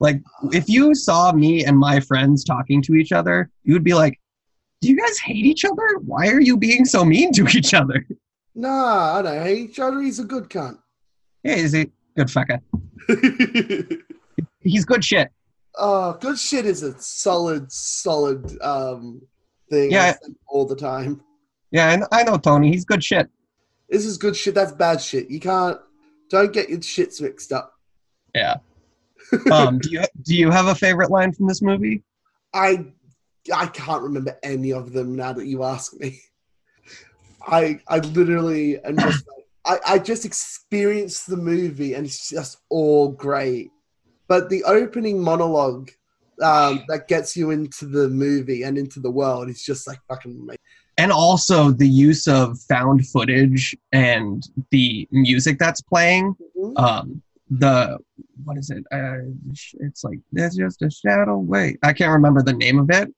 [0.00, 0.20] Like,
[0.52, 4.20] if you saw me and my friends talking to each other, you would be like,
[4.80, 5.98] "Do you guys hate each other?
[6.04, 8.04] Why are you being so mean to each other?"
[8.56, 10.00] Nah, I don't hate each other.
[10.00, 10.78] He's a good cunt.
[11.42, 12.60] Yeah, he's a good fucker.
[14.60, 15.28] He's good shit.
[15.76, 19.20] oh, good shit is a solid, solid um
[19.70, 19.90] thing.
[19.90, 20.14] Yeah.
[20.48, 21.20] all the time.
[21.74, 22.70] Yeah, I, kn- I know Tony.
[22.70, 23.28] He's good shit.
[23.88, 24.54] This is good shit.
[24.54, 25.28] That's bad shit.
[25.28, 25.76] You can't.
[26.30, 27.74] Don't get your shits mixed up.
[28.34, 28.56] Yeah.
[29.50, 32.04] Um, do you do you have a favorite line from this movie?
[32.52, 32.84] I
[33.52, 36.20] I can't remember any of them now that you ask me.
[37.44, 39.24] I I literally am just
[39.64, 43.70] like, I, I just experienced the movie and it's just all great.
[44.28, 45.90] But the opening monologue
[46.40, 50.38] um, that gets you into the movie and into the world is just like fucking
[50.42, 50.58] amazing.
[50.96, 56.34] And also the use of found footage and the music that's playing
[56.76, 57.98] um, the
[58.44, 58.84] what is it?
[58.92, 59.30] Uh,
[59.80, 61.38] it's like there's just a shadow.
[61.38, 63.12] Wait, I can't remember the name of it.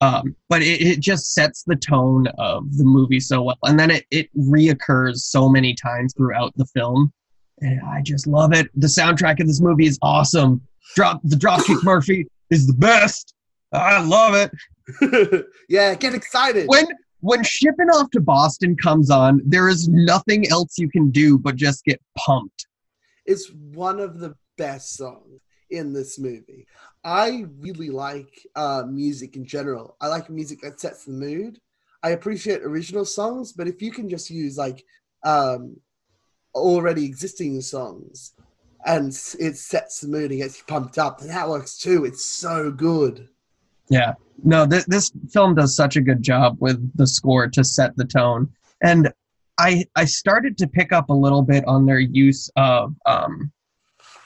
[0.00, 3.90] Um, but it, it just sets the tone of the movie so well, and then
[3.90, 7.12] it it reoccurs so many times throughout the film,
[7.60, 8.68] and I just love it.
[8.74, 10.60] The soundtrack of this movie is awesome.
[10.96, 13.34] Drop the Dropkick Murphy is the best.
[13.72, 15.46] I love it.
[15.68, 16.66] yeah, get excited.
[16.66, 16.86] When
[17.22, 21.54] when shipping off to Boston comes on, there is nothing else you can do but
[21.54, 22.66] just get pumped.
[23.24, 26.66] It's one of the best songs in this movie.
[27.04, 29.96] I really like uh, music in general.
[30.00, 31.60] I like music that sets the mood.
[32.02, 34.84] I appreciate original songs, but if you can just use like
[35.22, 35.76] um,
[36.56, 38.32] already existing songs
[38.84, 42.04] and it sets the mood and gets you pumped up, then that works too.
[42.04, 43.28] It's so good.
[43.88, 44.14] Yeah.
[44.44, 48.04] No, th- this film does such a good job with the score to set the
[48.04, 48.48] tone.
[48.82, 49.12] And
[49.58, 53.52] I I started to pick up a little bit on their use of um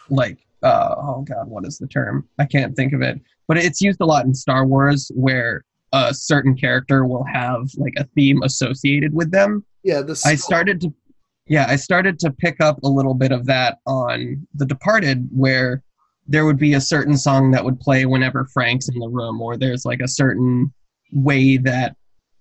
[0.09, 2.28] like uh oh god, what is the term?
[2.38, 3.20] I can't think of it.
[3.48, 7.94] But it's used a lot in Star Wars where a certain character will have like
[7.96, 9.64] a theme associated with them.
[9.82, 10.94] Yeah, the I started to
[11.48, 15.82] yeah, I started to pick up a little bit of that on The Departed where
[16.29, 19.57] there would be a certain song that would play whenever Frank's in the room or
[19.57, 20.72] there's like a certain
[21.12, 21.97] way that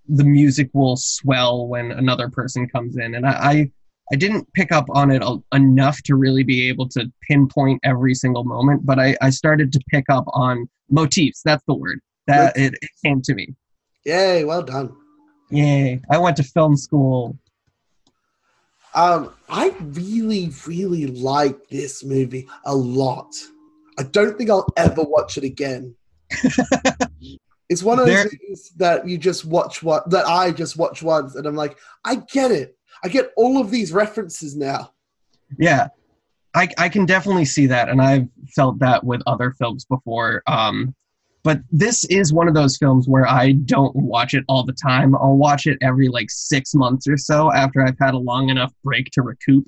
[0.07, 3.71] the music will swell when another person comes in and I I,
[4.11, 8.13] I didn't pick up on it a, enough to really be able to pinpoint every
[8.13, 11.41] single moment, but I, I started to pick up on motifs.
[11.43, 11.99] That's the word.
[12.27, 13.55] That it, it came to me.
[14.05, 14.95] Yay, well done.
[15.49, 16.01] Yay.
[16.09, 17.37] I went to film school.
[18.93, 23.33] Um, I really, really like this movie a lot.
[23.97, 25.95] I don't think I'll ever watch it again.
[27.69, 31.01] it's one of those There- movies that you just watch what that I just watch
[31.03, 32.77] once, and I'm like, I get it.
[33.03, 34.91] I get all of these references now.
[35.57, 35.87] Yeah,
[36.53, 40.41] I I can definitely see that, and I've felt that with other films before.
[40.47, 40.95] Um,
[41.43, 45.15] but this is one of those films where I don't watch it all the time.
[45.15, 48.73] I'll watch it every like six months or so after I've had a long enough
[48.83, 49.67] break to recoup.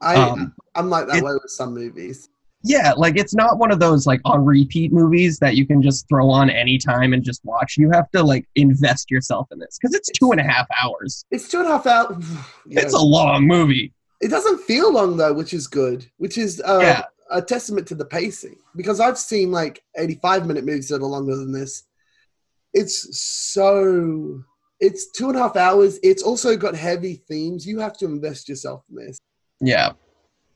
[0.00, 2.28] I Um, I'm like that it- way with some movies.
[2.64, 6.08] Yeah, like it's not one of those like on repeat movies that you can just
[6.08, 7.76] throw on anytime and just watch.
[7.76, 11.24] You have to like invest yourself in this because it's two and a half hours.
[11.30, 12.24] It's two and a half hours.
[12.66, 12.80] Yeah.
[12.82, 13.94] It's a long movie.
[14.20, 16.04] it doesn't feel long though, which is good.
[16.18, 17.02] Which is uh, Yeah.
[17.30, 18.56] a testament to the pacing.
[18.76, 21.84] Because I've seen like 85 minute movies that are longer than this.
[22.74, 24.42] It's so.
[24.80, 25.98] It's two and a half hours.
[26.02, 27.66] It's also got heavy themes.
[27.66, 29.18] You have to invest yourself in this.
[29.60, 29.92] Yeah.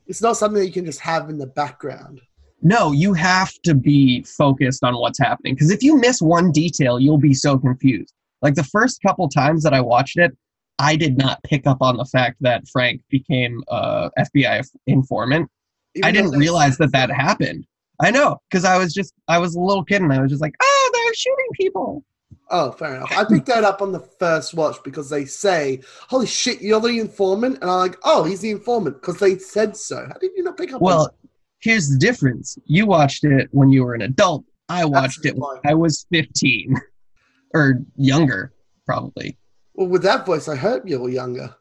[0.07, 2.21] It's not something that you can just have in the background.
[2.61, 6.99] No, you have to be focused on what's happening because if you miss one detail,
[6.99, 8.13] you'll be so confused.
[8.41, 10.35] Like the first couple times that I watched it,
[10.79, 15.49] I did not pick up on the fact that Frank became a FBI informant.
[15.95, 17.65] Even I didn't realize that that happened.
[18.01, 20.41] I know because I was just I was a little kid and I was just
[20.41, 22.03] like, oh, they're shooting people.
[22.49, 23.11] Oh, fair enough.
[23.11, 26.99] I picked that up on the first watch because they say, "Holy shit, you're the
[26.99, 30.05] informant," and I'm like, "Oh, he's the informant" because they said so.
[30.07, 30.81] How did you not pick up?
[30.81, 31.29] Well, that?
[31.59, 32.57] here's the difference.
[32.65, 34.43] You watched it when you were an adult.
[34.69, 35.57] I watched it when.
[35.65, 36.75] I was 15
[37.53, 38.53] or younger,
[38.85, 39.37] probably.
[39.73, 41.55] well, with that voice, I hope you were younger.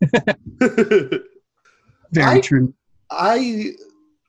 [2.12, 2.74] Very I- true.
[3.10, 3.72] I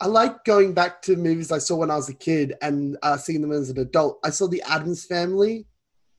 [0.03, 3.15] I like going back to movies I saw when I was a kid and uh,
[3.15, 4.19] seeing them as an adult.
[4.21, 5.65] I saw the Addams Family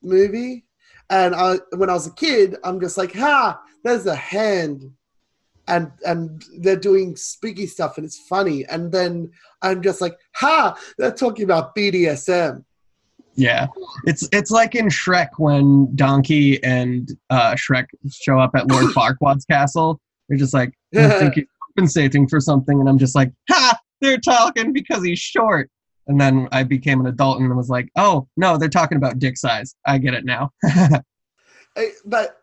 [0.02, 0.64] movie,
[1.10, 4.90] and I when I was a kid, I'm just like, ha, there's a hand,
[5.68, 9.30] and and they're doing spooky stuff and it's funny, and then
[9.60, 12.64] I'm just like, ha, they're talking about BDSM.
[13.34, 13.66] Yeah,
[14.06, 19.44] it's it's like in Shrek when Donkey and uh, Shrek show up at Lord Farquaad's
[19.44, 20.00] castle.
[20.30, 21.44] They're just like, I think he's
[21.76, 23.73] compensating for something, and I'm just like, ha!
[24.04, 25.70] They're talking because he's short.
[26.06, 29.38] And then I became an adult and was like, oh no, they're talking about dick
[29.38, 29.74] size.
[29.86, 30.50] I get it now.
[31.76, 32.40] Eh, but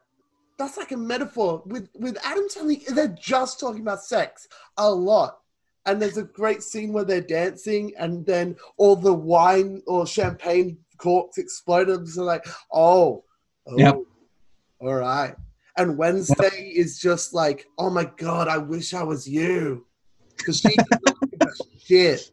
[0.57, 2.83] that's like a metaphor with with Addams family.
[2.89, 5.39] They're just talking about sex a lot,
[5.85, 10.77] and there's a great scene where they're dancing, and then all the wine or champagne
[10.97, 11.87] corks explode.
[11.87, 13.23] And so like, oh,
[13.67, 13.99] oh, Yep.
[14.81, 15.33] all right.
[15.77, 19.85] And Wednesday is just like, oh my god, I wish I was you,
[20.35, 21.30] because she doesn't give a
[21.85, 22.31] shit.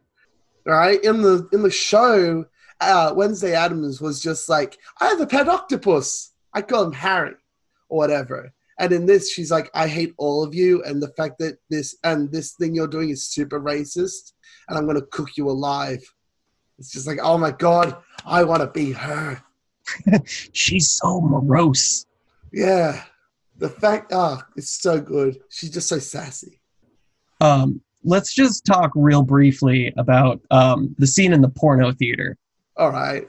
[0.64, 2.44] Right in the in the show,
[2.80, 6.32] uh, Wednesday Addams was just like, I have a pet octopus.
[6.52, 7.34] I call him Harry
[7.88, 8.52] or whatever.
[8.78, 11.96] And in this, she's like, I hate all of you, and the fact that this
[12.04, 14.32] and this thing you're doing is super racist,
[14.68, 16.02] and I'm gonna cook you alive.
[16.78, 19.42] It's just like, oh my god, I want to be her.
[20.24, 22.06] She's so morose.
[22.52, 23.02] Yeah,
[23.56, 25.40] the fact, ah, it's so good.
[25.48, 26.60] She's just so sassy.
[27.40, 32.36] Um, let's just talk real briefly about um, the scene in the porno theater.
[32.76, 33.28] All right.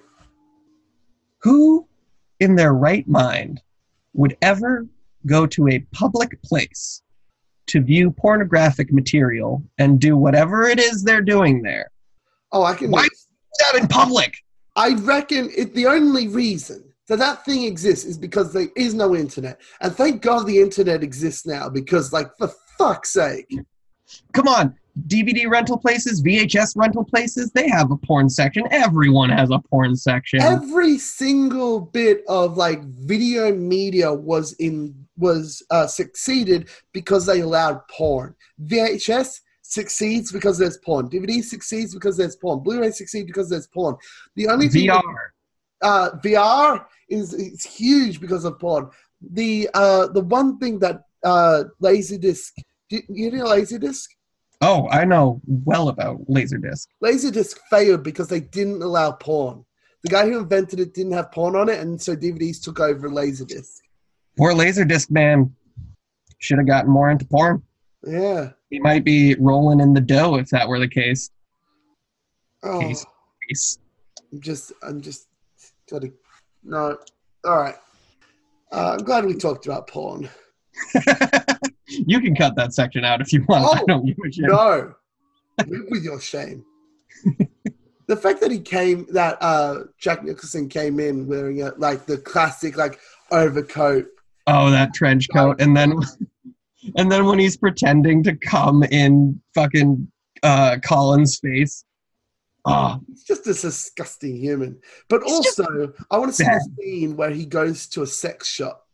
[1.41, 1.85] Who
[2.39, 3.61] in their right mind
[4.13, 4.87] would ever
[5.25, 7.01] go to a public place
[7.67, 11.91] to view pornographic material and do whatever it is they're doing there?
[12.51, 12.89] Oh, I can.
[12.89, 13.09] Why do
[13.59, 14.33] that in public?
[14.75, 19.15] I reckon it, the only reason that that thing exists is because there is no
[19.15, 21.69] internet, and thank God the internet exists now.
[21.69, 23.53] Because, like, for fuck's sake,
[24.33, 24.75] Come on,
[25.07, 28.63] DVD rental places, VHS rental places, they have a porn section.
[28.71, 30.41] Everyone has a porn section.
[30.41, 37.81] every single bit of like video media was in was uh, succeeded because they allowed
[37.89, 38.35] porn.
[38.63, 41.09] VHS succeeds because there's porn.
[41.09, 42.59] DVD succeeds because there's porn.
[42.59, 43.95] Blu-ray succeeds because there's porn.
[44.35, 45.29] The only thing that- VR.
[45.81, 48.89] uh, VR is is huge because of porn.
[49.21, 52.51] The uh, the one thing that uh, Laserdisc,
[52.89, 54.07] you, you know Laserdisc?
[54.61, 56.87] Oh, I know well about Laserdisc.
[57.03, 59.63] Laserdisc failed because they didn't allow porn.
[60.03, 63.09] The guy who invented it didn't have porn on it, and so DVDs took over
[63.09, 63.79] Laserdisc.
[64.37, 65.53] Poor Laserdisc man
[66.39, 67.61] should have gotten more into porn.
[68.05, 68.51] Yeah.
[68.69, 71.29] He might be rolling in the dough if that were the case.
[72.63, 73.05] Oh, Case.
[73.49, 73.77] Case.
[74.31, 75.27] I'm just, I'm just,
[75.89, 76.11] gotta,
[76.63, 76.97] no.
[77.45, 77.75] All right.
[78.71, 80.29] Uh, I'm glad we talked about porn.
[82.07, 83.65] you can cut that section out if you want.
[83.65, 84.45] I Oh, don't give a shit.
[84.45, 84.93] No,
[85.67, 86.63] Live with your shame.
[88.07, 92.17] the fact that he came, that uh, Jack Nicholson came in wearing a, like the
[92.17, 92.99] classic like
[93.31, 94.07] overcoat.
[94.47, 95.99] Oh, that trench coat, and then,
[96.95, 100.09] and then when he's pretending to come in fucking
[100.43, 101.83] uh, Colin's face.
[102.65, 104.79] Oh, He's just a disgusting human.
[105.07, 108.85] But also, I want to see the scene where he goes to a sex shop.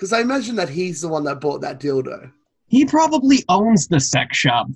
[0.00, 2.32] Because I imagine that he's the one that bought that dildo.
[2.68, 4.68] he probably owns the sex shop.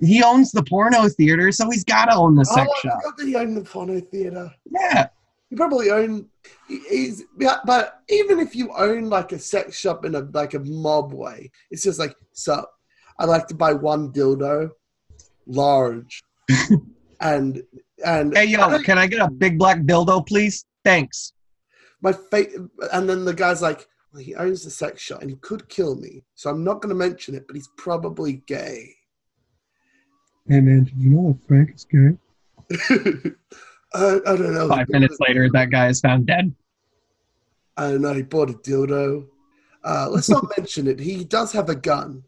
[0.00, 3.02] He owns the porno theater, so he's got to own the sex oh, I shop.
[3.02, 4.50] forgot that he owned the porno theater.
[4.70, 5.08] Yeah,
[5.50, 6.30] You probably own.
[6.66, 11.12] He's but even if you own like a sex shop in a like a mob
[11.12, 12.72] way, it's just like sup.
[13.18, 14.70] I'd like to buy one dildo,
[15.46, 16.22] large,
[17.20, 17.62] and
[18.02, 20.64] and Hey, yo, can I get a big black dildo, please?
[20.86, 21.34] Thanks.
[22.00, 22.56] my face.
[22.94, 25.96] And then the guy's like, well, he owns the sex shop and he could kill
[25.96, 27.46] me, so I'm not going to mention it.
[27.46, 28.94] But he's probably gay.
[30.48, 32.16] And man, did you know that Frank is gay?
[33.94, 34.68] I, I don't know.
[34.68, 36.54] Five minutes later, that guy is found dead.
[37.76, 38.12] I don't know.
[38.14, 39.26] He bought a dildo.
[39.84, 40.98] Uh, let's not mention it.
[40.98, 42.24] He does have a gun.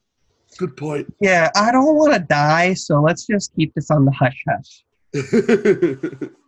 [0.59, 1.13] Good point.
[1.21, 4.85] Yeah, I don't want to die, so let's just keep this on the hush hush.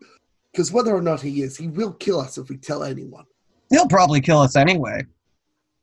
[0.54, 3.24] Because whether or not he is, he will kill us if we tell anyone.
[3.70, 5.02] He'll probably kill us anyway.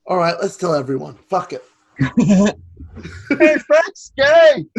[0.07, 1.15] All right, let's tell everyone.
[1.29, 1.63] Fuck it.
[1.99, 4.65] hey, Frank's gay!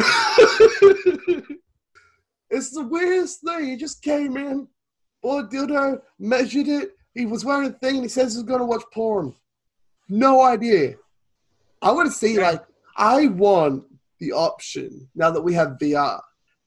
[2.49, 3.65] it's the weirdest thing.
[3.65, 4.67] He just came in,
[5.21, 6.91] bought a dildo, measured it.
[7.13, 9.33] He was wearing a thing, and he says he's going to watch porn.
[10.09, 10.95] No idea.
[11.81, 12.63] I want to see, like,
[12.97, 13.85] I want
[14.19, 16.19] the option, now that we have VR,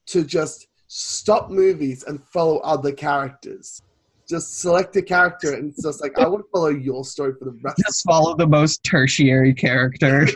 [0.07, 3.81] to just stop movies and follow other characters.
[4.27, 7.45] Just select a character, and it's just like, I want to follow your story for
[7.45, 10.27] the rest Just follow the most tertiary character.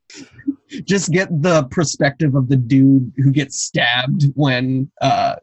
[0.84, 5.36] just get the perspective of the dude who gets stabbed when uh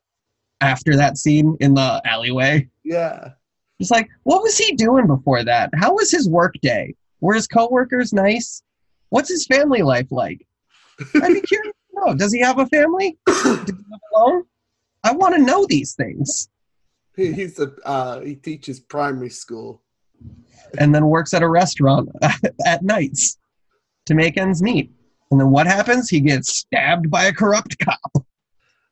[0.62, 2.68] after that scene in the alleyway.
[2.84, 3.32] Yeah.
[3.80, 5.70] Just like, what was he doing before that?
[5.76, 6.96] How was his work day?
[7.20, 8.64] Were his coworkers nice?
[9.10, 10.46] What's his family life like?
[11.16, 12.16] I'd be curious to know.
[12.16, 13.18] Does he have a family?
[13.26, 14.44] Does he live alone?
[15.04, 16.48] I want to know these things.
[17.16, 19.82] He, he's a uh, he teaches primary school.
[20.80, 22.10] And then works at a restaurant
[22.66, 23.38] at nights
[24.06, 24.92] to make ends meet.
[25.30, 26.10] And then what happens?
[26.10, 28.26] He gets stabbed by a corrupt cop.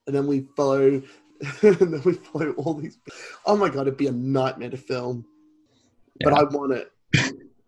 [0.07, 1.01] and then we follow
[1.61, 2.99] and then we follow all these
[3.45, 5.25] oh my god it'd be a nightmare to film
[6.23, 6.91] but i want it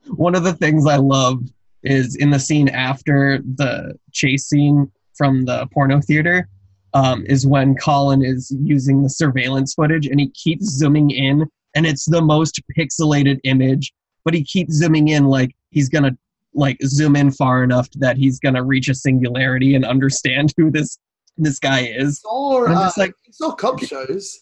[0.08, 1.42] One of the things I love
[1.84, 6.50] is in the scene after the chase scene from the porno theater
[6.94, 11.86] um, is when Colin is using the surveillance footage and he keeps zooming in and
[11.86, 13.94] it's the most pixelated image,
[14.26, 16.12] but he keeps zooming in like he's gonna
[16.54, 20.98] like zoom in far enough that he's gonna reach a singularity and understand who this
[21.38, 22.22] this guy is.
[22.30, 24.40] or I'm uh, just like- it's not cop shows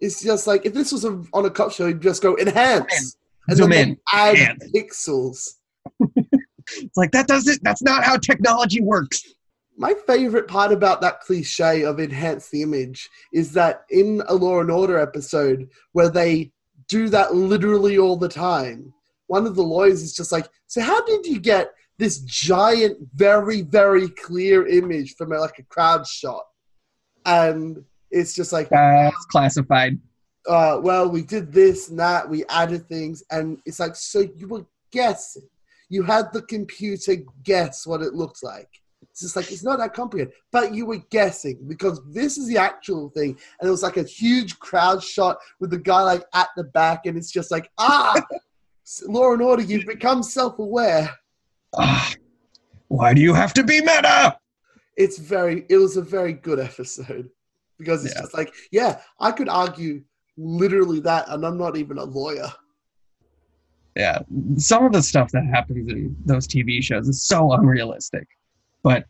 [0.00, 3.16] it's just like if this was a, on a cop show you'd just go enhance
[3.46, 4.72] and Zoom in, add enhance.
[4.74, 5.50] pixels
[6.76, 9.22] It's like that doesn't that's not how technology works.
[9.76, 14.60] My favorite part about that cliche of enhance the image is that in a law
[14.60, 16.52] and order episode where they
[16.88, 18.92] do that literally all the time
[19.28, 23.62] one of the lawyers is just like so how did you get this giant, very,
[23.62, 26.42] very clear image from like a crowd shot.
[27.24, 30.00] And it's just like, That's classified.
[30.48, 34.48] uh, well, we did this and that, we added things, and it's like, so you
[34.48, 35.48] were guessing.
[35.88, 38.81] You had the computer guess what it looked like.
[39.12, 42.56] It's just like, it's not that complicated, but you were guessing because this is the
[42.56, 43.36] actual thing.
[43.60, 47.04] And it was like a huge crowd shot with the guy like at the back,
[47.04, 48.20] and it's just like, ah,
[49.06, 51.10] Law and Order, you've become self aware.
[51.76, 52.10] Ah,
[52.88, 54.38] why do you have to be meta?
[54.96, 57.28] It's very, it was a very good episode
[57.78, 58.22] because it's Yeah.
[58.22, 60.02] just like, yeah, I could argue
[60.38, 62.50] literally that, and I'm not even a lawyer.
[63.94, 64.20] Yeah,
[64.56, 68.26] some of the stuff that happens in those TV shows is so unrealistic.
[68.82, 69.06] But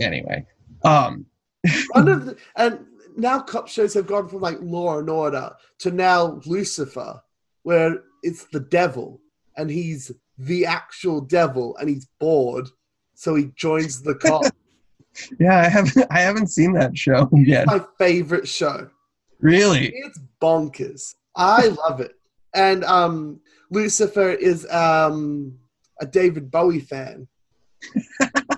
[0.00, 0.46] anyway,
[0.82, 1.26] um,
[1.92, 2.86] One of the, and
[3.16, 7.20] now cop shows have gone from like Law and Order to now Lucifer,
[7.62, 9.20] where it's the devil
[9.56, 12.68] and he's the actual devil and he's bored,
[13.14, 14.44] so he joins the cop.
[15.40, 17.66] yeah, I haven't I haven't seen that show yet.
[17.66, 18.90] My favorite show.
[19.40, 19.92] Really?
[19.94, 21.14] It's bonkers.
[21.34, 22.12] I love it.
[22.54, 23.40] And um,
[23.70, 25.58] Lucifer is um,
[26.00, 27.28] a David Bowie fan.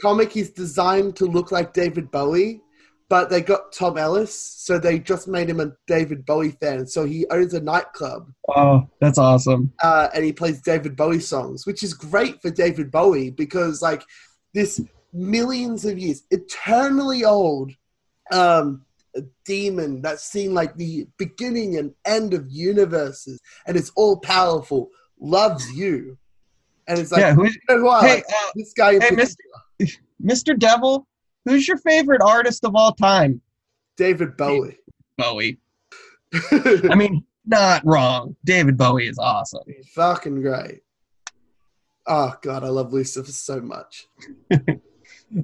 [0.00, 2.60] 'Cause in the comic, he's designed to look like David Bowie,
[3.08, 6.86] but they got Tom Ellis, so they just made him a David Bowie fan.
[6.86, 9.72] So he owns a nightclub Oh, that's awesome.
[9.82, 14.02] uh, and he plays David Bowie songs, which is great for David Bowie because like
[14.54, 14.80] this
[15.12, 17.72] millions of years, eternally old
[18.32, 18.84] um,
[19.44, 24.90] demon that's seen like the beginning and end of universes, and it's all powerful,
[25.20, 26.18] loves you,
[26.88, 28.24] and it's like yeah, who's you know who I hey, like?
[28.28, 29.60] uh, this guy hey, particular,
[30.22, 30.58] Mr.
[30.58, 31.06] Devil?
[31.44, 33.40] Who's your favorite artist of all time?
[33.96, 34.78] David Bowie.
[35.16, 35.58] Bowie.
[36.52, 38.36] I mean, not wrong.
[38.44, 39.62] David Bowie is awesome.
[39.66, 40.80] He's Fucking great.
[42.06, 44.06] Oh god, I love Lucifer so much.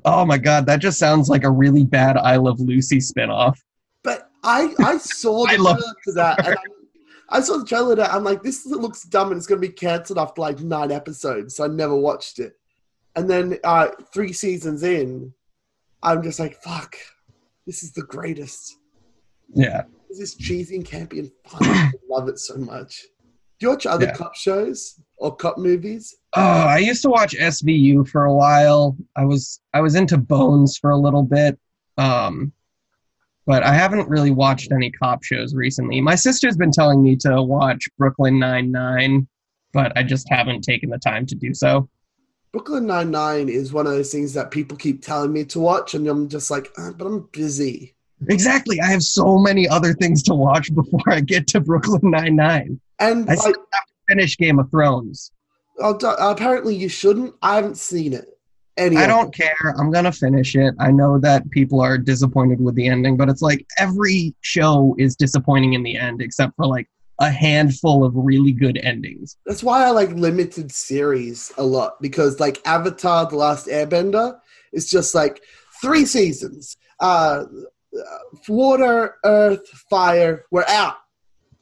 [0.05, 3.59] Oh my god, that just sounds like a really bad I Love Lucy spinoff.
[4.05, 6.57] But I I saw the I love trailer to that, and
[7.31, 8.15] I, I saw the trailer to that.
[8.15, 11.57] I'm like, this looks dumb, and it's going to be cancelled after like nine episodes.
[11.57, 12.59] So I never watched it.
[13.17, 15.33] And then uh, three seasons in,
[16.03, 16.97] I'm just like, fuck,
[17.67, 18.79] this is the greatest.
[19.55, 19.83] Yeah.
[20.09, 21.61] This is cheesy and campy and fun.
[21.69, 23.03] I love it so much.
[23.61, 24.15] Do you watch other Yeah.
[24.15, 26.15] cop shows or cop movies?
[26.35, 28.97] Oh, I used to watch SVU for a while.
[29.15, 31.59] I was I was into Bones for a little bit.
[31.99, 32.53] Um
[33.47, 36.01] but I haven't really watched any cop shows recently.
[36.01, 39.27] My sister's been telling me to watch Brooklyn Nine-Nine,
[39.73, 41.89] but I just haven't taken the time to do so.
[42.53, 45.95] Brooklyn Nine Nine is one of those things that people keep telling me to watch,
[45.95, 47.95] and I'm just like, "Ah, but I'm busy.
[48.29, 48.81] Exactly.
[48.81, 52.81] I have so many other things to watch before I get to Brooklyn Nine-Nine.
[52.99, 55.33] And I like, still have to finish Game of Thrones.
[55.79, 57.35] apparently you shouldn't.
[57.43, 58.29] I haven't seen it.
[58.79, 59.75] Any I don't care.
[59.79, 60.75] I'm gonna finish it.
[60.79, 65.15] I know that people are disappointed with the ending, but it's like every show is
[65.15, 66.89] disappointing in the end, except for like
[67.21, 69.37] a handful of really good endings.
[69.47, 74.39] That's why I like limited series a lot because like Avatar: The Last Airbender
[74.73, 75.43] is just like
[75.81, 76.77] three seasons.
[77.01, 77.45] Uh,
[77.95, 80.45] uh, water, earth, fire.
[80.51, 80.97] We're out.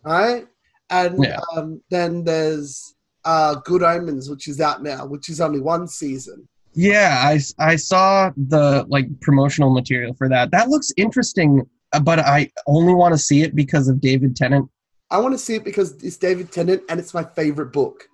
[0.05, 0.47] All right,
[0.89, 1.41] and Yeah.
[1.57, 2.95] um, then there's
[3.25, 6.49] uh, Good Omens, which is out now, which is only one season.
[6.73, 10.53] Yeah, I I saw the like promotional material for that.
[10.53, 11.63] That looks interesting,
[12.03, 14.71] but I only want to see it because of David Tennant.
[15.11, 18.09] I want to see it because it's David Tennant and it's my favorite book.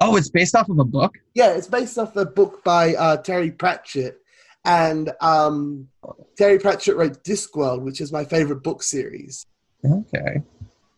[0.00, 1.14] Oh, it's based off of a book.
[1.34, 4.20] Yeah, it's based off a book by uh, Terry Pratchett,
[4.64, 5.88] and um,
[6.36, 9.46] Terry Pratchett wrote Discworld, which is my favorite book series.
[9.84, 10.42] Okay.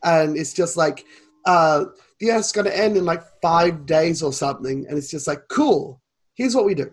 [0.03, 1.05] And it's just like
[1.45, 1.87] uh,
[2.21, 5.47] the Earth's going to end in like five days or something, and it's just like
[5.49, 6.01] cool.
[6.35, 6.91] Here's what we do: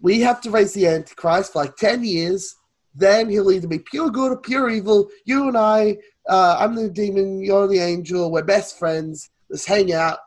[0.00, 2.54] we have to raise the Antichrist for like ten years.
[2.94, 5.08] Then he'll either be pure good or pure evil.
[5.24, 5.98] You and I,
[6.28, 8.30] uh, I'm the demon, you're the angel.
[8.30, 9.30] We're best friends.
[9.48, 10.18] Let's hang out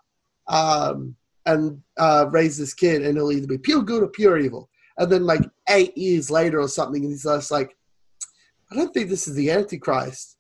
[0.48, 1.16] um,
[1.46, 4.70] and uh, raise this kid, and he'll either be pure good or pure evil.
[4.98, 7.76] And then, like eight years later or something, and he's just like,
[8.72, 10.38] I don't think this is the Antichrist.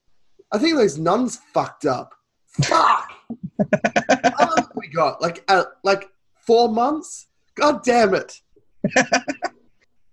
[0.52, 2.14] I think those nuns fucked up.
[2.48, 3.12] Fuck.
[4.38, 5.22] How long have we got?
[5.22, 6.10] Like, uh, like
[6.46, 7.28] four months?
[7.56, 8.40] God damn it!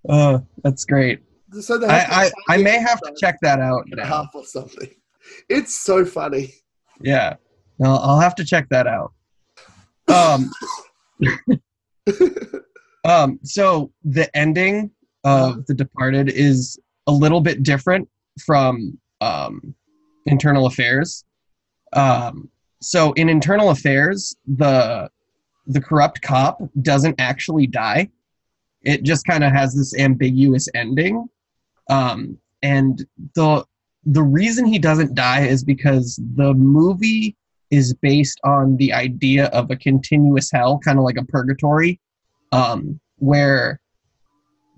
[0.09, 1.20] Uh, that's great.
[1.61, 4.05] So they have to I, I, I may have to check that out now.
[4.05, 4.88] half or something.
[5.48, 6.54] It's so funny.
[7.00, 7.36] Yeah.
[7.78, 9.12] No, I'll have to check that out.
[10.08, 10.50] Um,
[13.04, 14.90] um, so the ending
[15.24, 18.08] of The Departed is a little bit different
[18.44, 19.74] from um,
[20.26, 21.24] Infernal Affairs.
[21.92, 22.50] Um,
[22.80, 25.10] so in Infernal Affairs, the
[25.66, 28.10] the corrupt cop doesn't actually die.
[28.82, 31.28] It just kind of has this ambiguous ending.
[31.88, 33.04] Um, and
[33.34, 33.64] the
[34.05, 37.36] the reason he doesn't die is because the movie
[37.70, 42.01] is based on the idea of a continuous hell, kind of like a purgatory,
[42.53, 43.80] um, where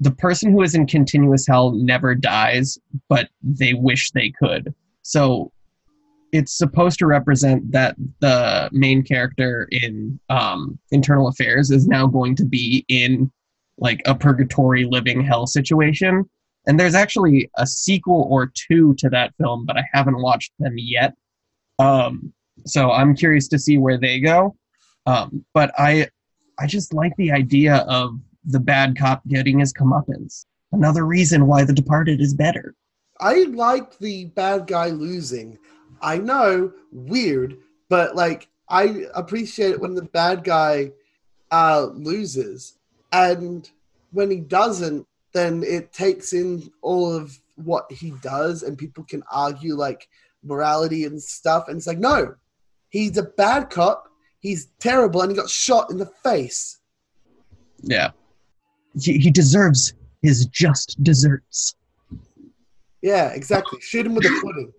[0.00, 4.74] the person who is in continuous hell never dies, but they wish they could.
[5.02, 5.52] So
[6.32, 12.34] it's supposed to represent that the main character in um, Infernal Affairs is now going
[12.36, 13.30] to be in
[13.78, 16.28] like a purgatory living hell situation.
[16.66, 20.74] And there's actually a sequel or two to that film, but I haven't watched them
[20.76, 21.14] yet.
[21.78, 22.32] Um,
[22.64, 24.56] so I'm curious to see where they go.
[25.06, 26.08] Um, but I,
[26.58, 30.46] I just like the idea of the bad cop getting his comeuppance.
[30.70, 32.74] Another reason why The Departed is better.
[33.20, 35.58] I like the bad guy losing.
[36.00, 37.58] I know, weird,
[37.88, 40.92] but like I appreciate it when the bad guy
[41.50, 42.78] uh, loses,
[43.12, 43.68] and
[44.10, 49.22] when he doesn't, then it takes in all of what he does, and people can
[49.30, 50.08] argue like
[50.44, 52.34] morality and stuff, and it's like no,
[52.90, 54.08] he's a bad cop,
[54.40, 56.78] he's terrible, and he got shot in the face.
[57.82, 58.10] Yeah.
[59.00, 61.74] He, he deserves his just desserts.
[63.00, 63.80] Yeah, exactly.
[63.80, 64.72] Shoot him with a pudding.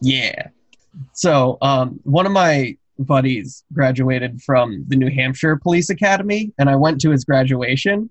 [0.00, 0.48] Yeah.
[1.12, 6.76] So, um, one of my buddies graduated from the New Hampshire Police Academy, and I
[6.76, 8.10] went to his graduation,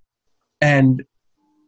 [0.61, 1.03] and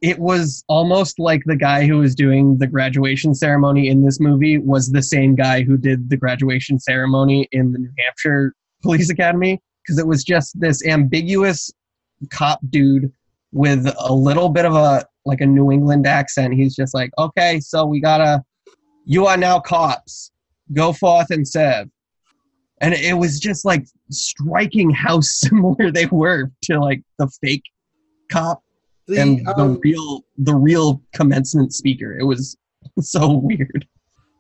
[0.02, 4.58] it was almost like the guy who was doing the graduation ceremony in this movie
[4.58, 9.62] was the same guy who did the graduation ceremony in the New Hampshire Police Academy
[9.84, 11.72] because it was just this ambiguous
[12.32, 13.12] cop dude
[13.52, 16.56] with a little bit of a like a New England accent.
[16.56, 18.44] He's just like, okay, so we gotta,
[19.06, 20.32] you are now cops.
[20.74, 21.90] Go forth and serve.
[22.80, 27.66] And it was just like striking how similar they were to like the fake
[28.32, 28.64] cop
[29.08, 32.18] The, and the um, real the real commencement speaker.
[32.18, 32.58] It was
[33.00, 33.88] so weird.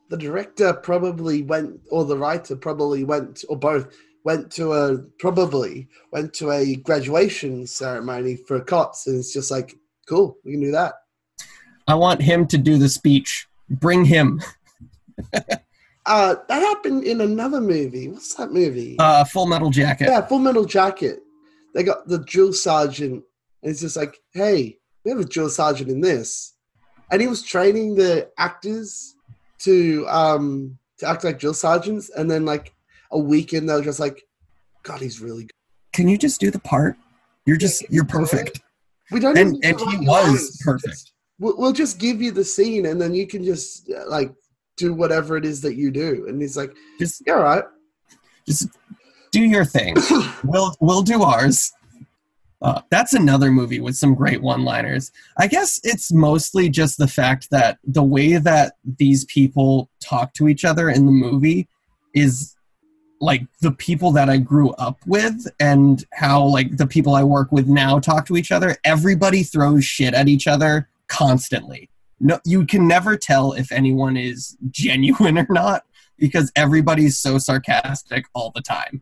[0.10, 5.88] the director probably went, or the writer probably went, or both went to a probably
[6.12, 9.76] went to a graduation ceremony for cops, and it's just like,
[10.08, 10.94] cool, we can do that.
[11.88, 13.48] I want him to do the speech.
[13.70, 14.42] Bring him.
[16.08, 18.08] Uh, that happened in another movie.
[18.10, 18.96] What's that movie?
[18.98, 20.08] Uh, Full Metal Jacket.
[20.08, 21.20] yeah, Full Metal Jacket.
[21.76, 23.24] They got the drill sergeant,
[23.62, 26.54] and it's just like, hey, we have a drill sergeant in this,
[27.12, 29.16] and he was training the actors
[29.60, 32.74] to um to act like drill sergeants, and then like
[33.12, 34.24] a weekend they were just like,
[34.84, 35.52] God, he's really good.
[35.94, 36.96] Can you just do the part?
[37.46, 38.62] You're just you're perfect.
[39.12, 39.38] We don't.
[39.38, 41.12] And- and he was perfect.
[41.40, 44.32] We'll, we'll just give you the scene, and then you can just like
[44.78, 46.26] do whatever it is that you do.
[46.28, 47.64] And he's like, Just "Yeah, all right."
[48.48, 48.70] just
[49.32, 49.96] do your thing.
[50.44, 51.72] we'll we'll do ours.
[52.62, 55.12] Uh, that's another movie with some great one-liners.
[55.40, 60.48] I guess it's mostly just the fact that the way that these people talk to
[60.48, 61.68] each other in the movie
[62.14, 62.56] is
[63.20, 67.52] like the people that I grew up with and how like the people I work
[67.52, 68.76] with now talk to each other.
[68.84, 71.90] Everybody throws shit at each other constantly.
[72.20, 75.84] No, you can never tell if anyone is genuine or not
[76.18, 79.02] because everybody's so sarcastic all the time.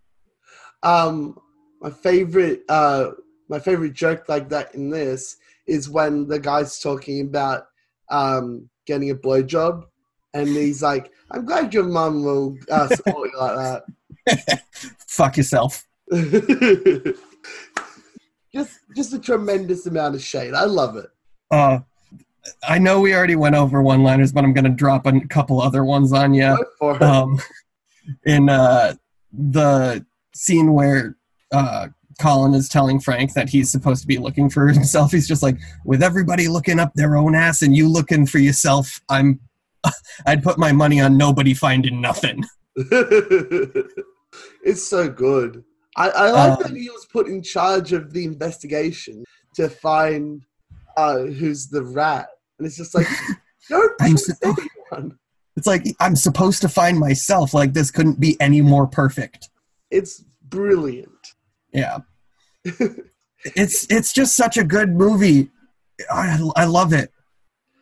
[0.83, 1.37] Um,
[1.81, 3.11] my favorite, uh,
[3.49, 5.37] my favorite joke like that in this
[5.67, 7.67] is when the guy's talking about
[8.09, 9.83] um getting a blowjob,
[10.33, 13.83] and he's like, "I'm glad your mum will uh, support you like
[14.27, 14.63] that."
[15.07, 15.85] Fuck yourself.
[18.53, 20.55] just, just a tremendous amount of shade.
[20.55, 21.05] I love it.
[21.51, 21.79] Uh,
[22.67, 26.13] I know we already went over one-liners, but I'm gonna drop a couple other ones
[26.13, 26.57] on you.
[26.57, 27.01] Go for it.
[27.01, 27.39] Um,
[28.25, 28.95] in uh,
[29.31, 31.15] the scene where
[31.51, 31.89] uh,
[32.19, 35.57] Colin is telling Frank that he's supposed to be looking for himself, he's just like,
[35.85, 39.39] with everybody looking up their own ass and you looking for yourself, I'm.
[40.25, 42.43] I'd put my money on nobody finding nothing.
[44.63, 45.63] it's so good.
[45.95, 49.23] I, I like Um, that he was put in charge of the investigation
[49.55, 50.43] to find
[50.97, 53.07] uh, who's the rat, and it's just like,
[53.69, 55.17] don't I'm so- anyone.
[55.55, 57.53] It's like I'm supposed to find myself.
[57.53, 59.49] Like this couldn't be any more perfect.
[59.91, 61.09] It's brilliant.
[61.73, 61.99] Yeah.
[63.55, 65.49] It's it's just such a good movie.
[66.11, 67.11] I, I love it.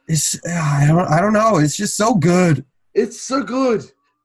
[0.07, 1.57] It's I don't I don't know.
[1.57, 2.65] It's just so good.
[2.93, 3.83] It's so good.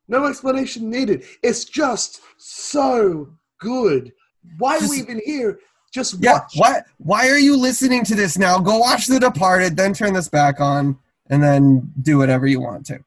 [0.08, 1.24] No explanation needed.
[1.42, 3.28] It's just so
[3.60, 4.12] good.
[4.58, 5.58] Why are we even here?
[5.92, 6.34] Just Yeah.
[6.34, 6.52] watch.
[6.56, 8.58] Why why are you listening to this now?
[8.58, 10.98] Go watch The Departed, then turn this back on,
[11.30, 13.00] and then do whatever you want to.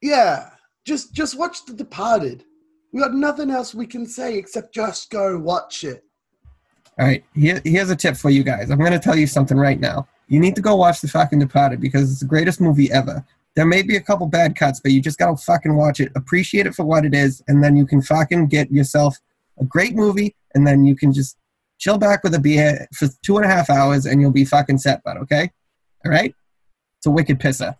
[0.00, 0.50] Yeah.
[0.86, 2.44] Just just watch The Departed.
[2.92, 6.04] We got nothing else we can say except just go watch it.
[7.00, 8.70] All right, here, here's a tip for you guys.
[8.70, 10.06] I'm going to tell you something right now.
[10.28, 13.24] You need to go watch The fucking Departed because it's the greatest movie ever.
[13.56, 16.66] There may be a couple bad cuts, but you just gotta fucking watch it, appreciate
[16.66, 19.18] it for what it is, and then you can fucking get yourself
[19.58, 21.36] a great movie, and then you can just
[21.78, 24.78] chill back with a beer for two and a half hours, and you'll be fucking
[24.78, 25.16] set, bud.
[25.16, 25.50] Okay,
[26.04, 26.34] all right?
[26.98, 27.76] It's a wicked pisser.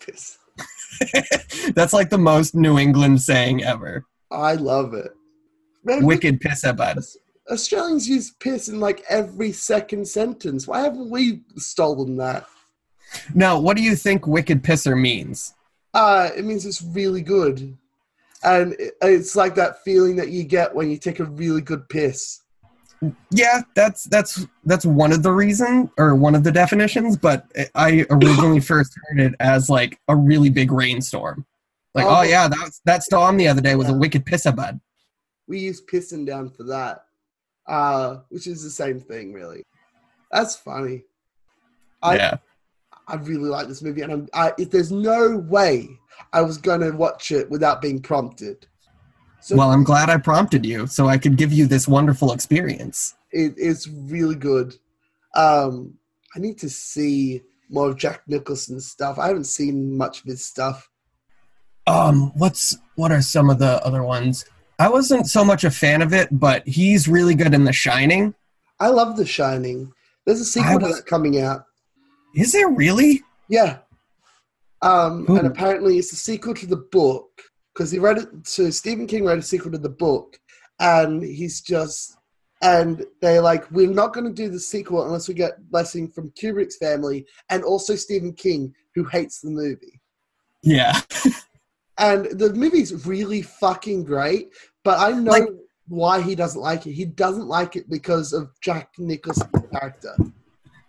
[0.00, 0.38] Piss.
[1.74, 4.04] That's like the most New England saying ever.
[4.30, 5.12] I love it.
[5.82, 6.98] Man, Wicked pisser, bud.
[7.50, 10.66] Australians use piss in like every second sentence.
[10.66, 12.46] Why haven't we stolen that?
[13.34, 15.54] Now, what do you think wicked pisser means?
[15.92, 17.76] Uh, it means it's really good.
[18.44, 21.88] And it- it's like that feeling that you get when you take a really good
[21.88, 22.40] piss.
[23.30, 28.04] Yeah, that's that's that's one of the reason or one of the definitions, but I
[28.10, 31.46] originally first heard it as like a really big rainstorm.
[31.94, 32.18] Like, Oh.
[32.18, 34.80] oh, yeah, that that storm the other day was a wicked pisser bud.
[35.48, 37.04] We use pissing down for that,
[37.70, 39.62] uh, which is the same thing, really.
[40.32, 41.04] That's funny.
[42.02, 42.36] I, yeah.
[43.06, 45.88] I really like this movie, and I'm, I, if there's no way
[46.32, 48.66] I was going to watch it without being prompted.
[49.40, 53.14] So Well, I'm glad I prompted you so I could give you this wonderful experience.
[53.32, 54.76] it, it's really good.
[55.34, 55.94] Um,
[56.34, 59.18] I need to see more of Jack Nicholson's stuff.
[59.18, 60.90] I haven't seen much of his stuff.
[61.86, 64.44] Um, what's what are some of the other ones?
[64.80, 68.34] I wasn't so much a fan of it, but he's really good in The Shining.
[68.80, 69.92] I love The Shining.
[70.24, 71.66] There's a sequel to that coming out.
[72.34, 73.22] Is there really?
[73.50, 73.80] Yeah.
[74.80, 75.36] Um, Ooh.
[75.36, 77.42] and apparently it's a sequel to the book
[77.74, 78.28] because he wrote it.
[78.44, 80.40] So Stephen King wrote a sequel to the book,
[80.78, 82.16] and he's just
[82.62, 86.30] and they're like, we're not going to do the sequel unless we get blessing from
[86.30, 90.00] Kubrick's family and also Stephen King, who hates the movie.
[90.62, 90.98] Yeah.
[92.00, 94.48] And the movie's really fucking great,
[94.84, 95.48] but I know Like-
[95.88, 96.92] why he doesn't like it.
[96.92, 100.14] He doesn't like it because of Jack Nicholson's character.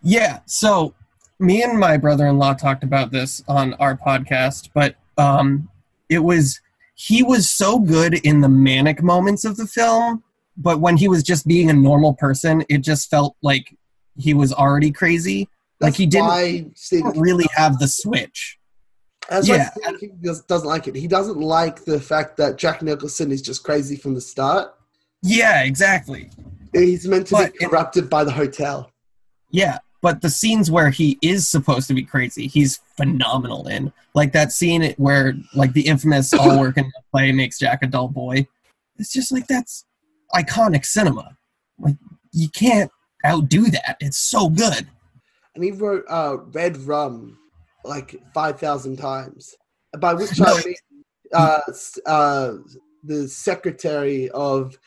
[0.02, 0.40] Yeah.
[0.46, 0.94] So
[1.40, 5.68] me and my brother-in-law talked about this on our podcast, but um,
[6.08, 6.60] it was
[6.94, 10.22] he was so good in the manic moments of the film,
[10.56, 13.76] but when he was just being a normal person, it just felt like
[14.16, 15.48] he was already crazy.
[15.80, 18.58] Like he didn't- He didn't really have the switch.
[19.28, 19.92] That's why Yeah.
[19.98, 20.94] King does, doesn't like it.
[20.94, 24.74] He doesn't like the fact that Jack Nicholson is just crazy from the start.
[25.22, 26.30] Yeah, exactly.
[26.74, 28.90] He's meant to But be it- corrupted by the hotel.
[29.50, 33.92] Yeah, but the scenes where he is supposed to be crazy, he's phenomenal in.
[34.14, 38.08] Like that scene where, like, the infamous "all work and play makes Jack a dull
[38.08, 38.46] boy."
[38.98, 39.84] It's just like that's
[40.34, 41.36] iconic cinema.
[41.78, 41.96] Like
[42.32, 42.90] you can't
[43.24, 43.96] outdo that.
[44.00, 44.86] It's so good.
[45.54, 47.38] And he wrote uh, Red Rum
[47.84, 49.54] like 5,000 times.
[49.98, 50.74] By which I mean
[51.34, 51.60] uh,
[52.06, 52.52] uh,
[53.04, 54.78] the secretary of,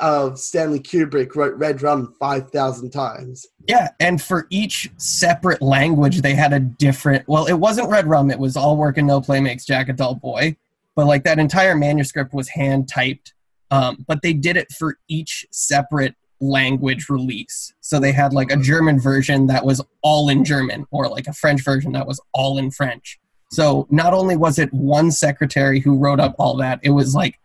[0.00, 3.46] of Stanley Kubrick wrote Red Rum 5,000 times.
[3.68, 7.26] Yeah, and for each separate language, they had a different.
[7.26, 9.92] Well, it wasn't Red Rum; it was all work and no play makes Jack a
[9.92, 10.56] dull boy.
[10.94, 13.34] But like that entire manuscript was hand typed.
[13.70, 17.72] Um, but they did it for each separate language release.
[17.80, 21.32] So they had like a German version that was all in German, or like a
[21.32, 23.18] French version that was all in French.
[23.50, 27.38] So not only was it one secretary who wrote up all that, it was like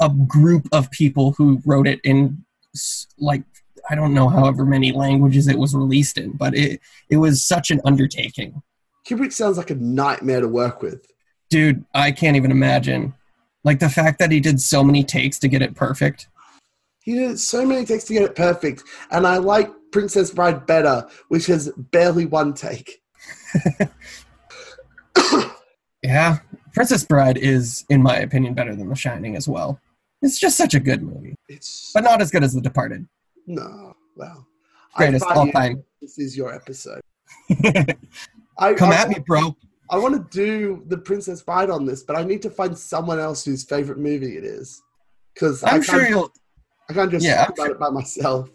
[0.00, 2.44] a group of people who wrote it in
[3.18, 3.42] like
[3.90, 7.70] I don't know however many languages it was released in, but it it was such
[7.70, 8.62] an undertaking.
[9.06, 11.06] Kubrick sounds like a nightmare to work with.
[11.50, 13.14] Dude, I can't even imagine.
[13.62, 16.28] Like the fact that he did so many takes to get it perfect.
[17.04, 21.06] He did so many takes to get it perfect, and I like Princess Bride better,
[21.28, 23.00] which has barely one take.
[26.02, 26.38] Yeah.
[26.74, 29.80] Princess Bride is, in my opinion, better than The Shining as well.
[30.20, 31.34] It's just such a good movie.
[31.48, 33.06] It's But not as good as The Departed.
[33.46, 34.46] no, well,
[34.96, 35.82] Greatest I all time.
[36.02, 37.00] This is your episode.
[37.62, 37.96] Come
[38.58, 39.56] I, I, at me, bro.
[39.90, 43.18] I want to do the Princess Bride on this, but I need to find someone
[43.18, 44.82] else whose favorite movie it is,
[45.34, 46.32] because I I'm sure you'll
[46.88, 48.48] I can't just Yeah, talk about it by myself.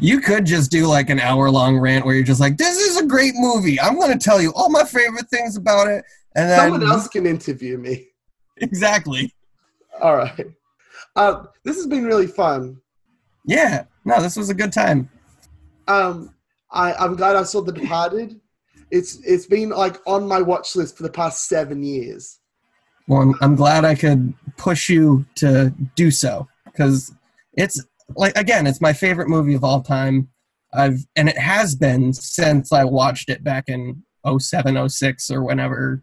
[0.00, 2.96] you could just do like an hour long rant where you're just like, This is
[2.96, 3.80] a great movie.
[3.80, 6.04] I'm gonna tell you all my favorite things about it.
[6.36, 8.08] And then Someone else can interview me.
[8.58, 9.34] Exactly.
[10.00, 10.46] All right.
[11.16, 12.80] Uh, this has been really fun.
[13.44, 13.84] Yeah.
[14.04, 15.10] No, this was a good time.
[15.88, 16.32] Um,
[16.70, 18.40] I, I'm glad I saw The Departed.
[18.92, 22.38] It's it's been like on my watch list for the past seven years.
[23.08, 27.12] Well, I'm, I'm glad I could push you to do so because
[27.56, 27.84] it's
[28.16, 30.28] like again, it's my favorite movie of all time.
[30.72, 34.02] I've and it has been since I watched it back in
[34.38, 36.02] 07, 06 or whenever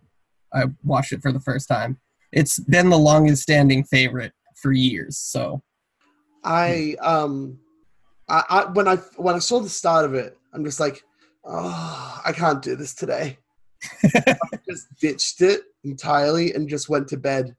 [0.53, 1.99] I watched it for the first time.
[2.31, 5.17] It's been the longest standing favorite for years.
[5.17, 5.61] So
[6.43, 7.59] I um
[8.29, 11.03] I, I when I when I saw the start of it, I'm just like,
[11.43, 13.37] oh, I can't do this today.
[14.03, 14.35] I
[14.67, 17.55] just ditched it entirely and just went to bed.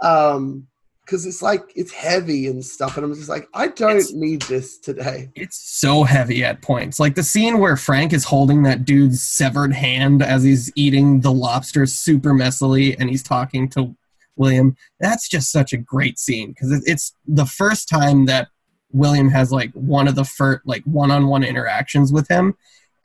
[0.00, 0.68] Um,
[1.08, 4.42] because it's like it's heavy and stuff, and I'm just like, I don't It's- need
[4.42, 5.30] this today.
[5.34, 7.00] It's so heavy at points.
[7.00, 11.32] Like the scene where Frank is holding that dude's severed hand as he's eating the
[11.32, 13.96] lobster super messily and he's talking to
[14.36, 14.76] William.
[15.00, 18.48] That's just such a great scene because it's the first time that
[18.92, 22.54] William has like one of the first like one-on-one interactions with him,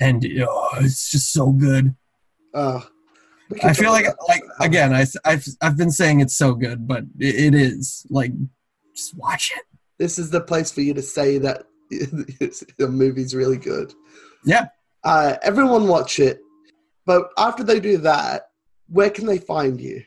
[0.01, 1.95] and oh, it's just so good.
[2.53, 2.81] Uh,
[3.63, 7.35] I feel like like again I, I've I've been saying it's so good, but it,
[7.35, 8.31] it is like
[8.95, 9.63] just watch it.
[9.97, 13.93] this is the place for you to say that the movie's really good.
[14.45, 14.67] Yeah.
[15.03, 16.41] Uh, everyone watch it,
[17.05, 18.49] but after they do that,
[18.87, 20.03] where can they find you?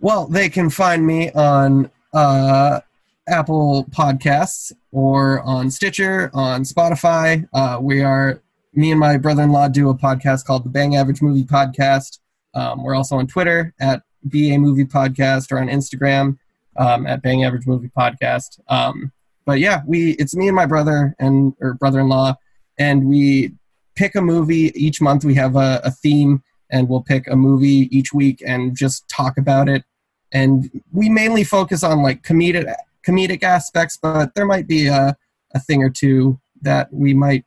[0.00, 2.80] Well, they can find me on uh,
[3.26, 7.48] Apple Podcasts or on Stitcher, on Spotify.
[7.52, 8.40] Uh, we are,
[8.74, 12.18] me and my brother in law do a podcast called the Bang Average Movie Podcast.
[12.58, 16.38] Um, we're also on Twitter at BA Movie Podcast or on Instagram
[16.76, 18.60] um, at Bang Average Movie Podcast.
[18.68, 19.12] Um,
[19.46, 22.34] but yeah, we it's me and my brother and or brother in law,
[22.78, 23.52] and we
[23.94, 25.24] pick a movie each month.
[25.24, 29.38] We have a, a theme, and we'll pick a movie each week and just talk
[29.38, 29.84] about it
[30.32, 32.72] and we mainly focus on like comedic
[33.06, 35.16] comedic aspects but there might be a,
[35.54, 37.44] a thing or two that we might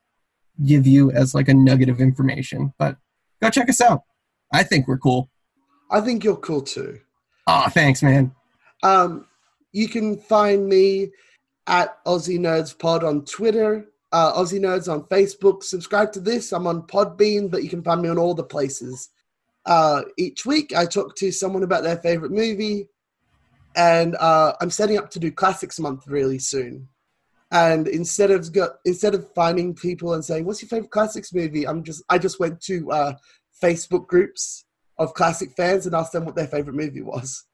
[0.66, 2.98] give you as like a nugget of information but
[3.42, 4.04] go check us out
[4.54, 5.30] i think we're cool
[5.94, 7.00] I think you're cool too.
[7.48, 8.32] oh thanks man
[8.84, 9.26] Um,
[9.74, 11.12] you can find me
[11.68, 15.64] at Aussie Nerds Pod on Twitter, uh, Aussie Nerds on Facebook.
[15.64, 16.52] Subscribe to this.
[16.52, 19.10] I'm on Podbean, but you can find me on all the places.
[19.66, 22.88] Uh, each week, I talk to someone about their favorite movie,
[23.76, 26.88] and uh, I'm setting up to do Classics Month really soon.
[27.52, 31.68] And instead of go, instead of finding people and saying, "What's your favorite classics movie?"
[31.68, 33.14] I'm just I just went to uh,
[33.62, 34.66] Facebook groups
[34.98, 37.46] of classic fans and asked them what their favorite movie was.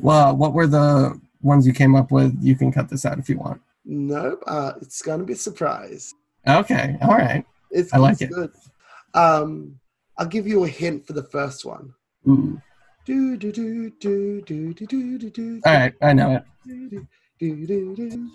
[0.00, 3.28] well what were the ones you came up with you can cut this out if
[3.28, 6.12] you want Nope, uh, it's gonna be a surprise.
[6.48, 8.30] okay all right It's, I like it.
[8.30, 8.50] good.
[9.14, 9.78] Um,
[10.18, 11.94] I'll give you a hint for the first one.
[12.28, 12.60] Ooh.
[13.04, 15.60] Do do do do do do do do do.
[15.64, 17.06] all right i know it do, do,
[17.38, 18.30] do, do, do.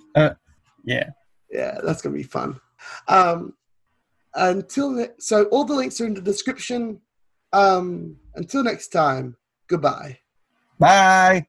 [0.86, 1.10] yeah
[1.52, 2.60] Yeah, that's gonna be fun.
[3.10, 3.54] Um,
[4.36, 7.02] until ne- so, all the links are in the description.
[7.54, 9.36] Um, until next time,
[9.68, 10.20] goodbye.
[10.80, 11.48] bye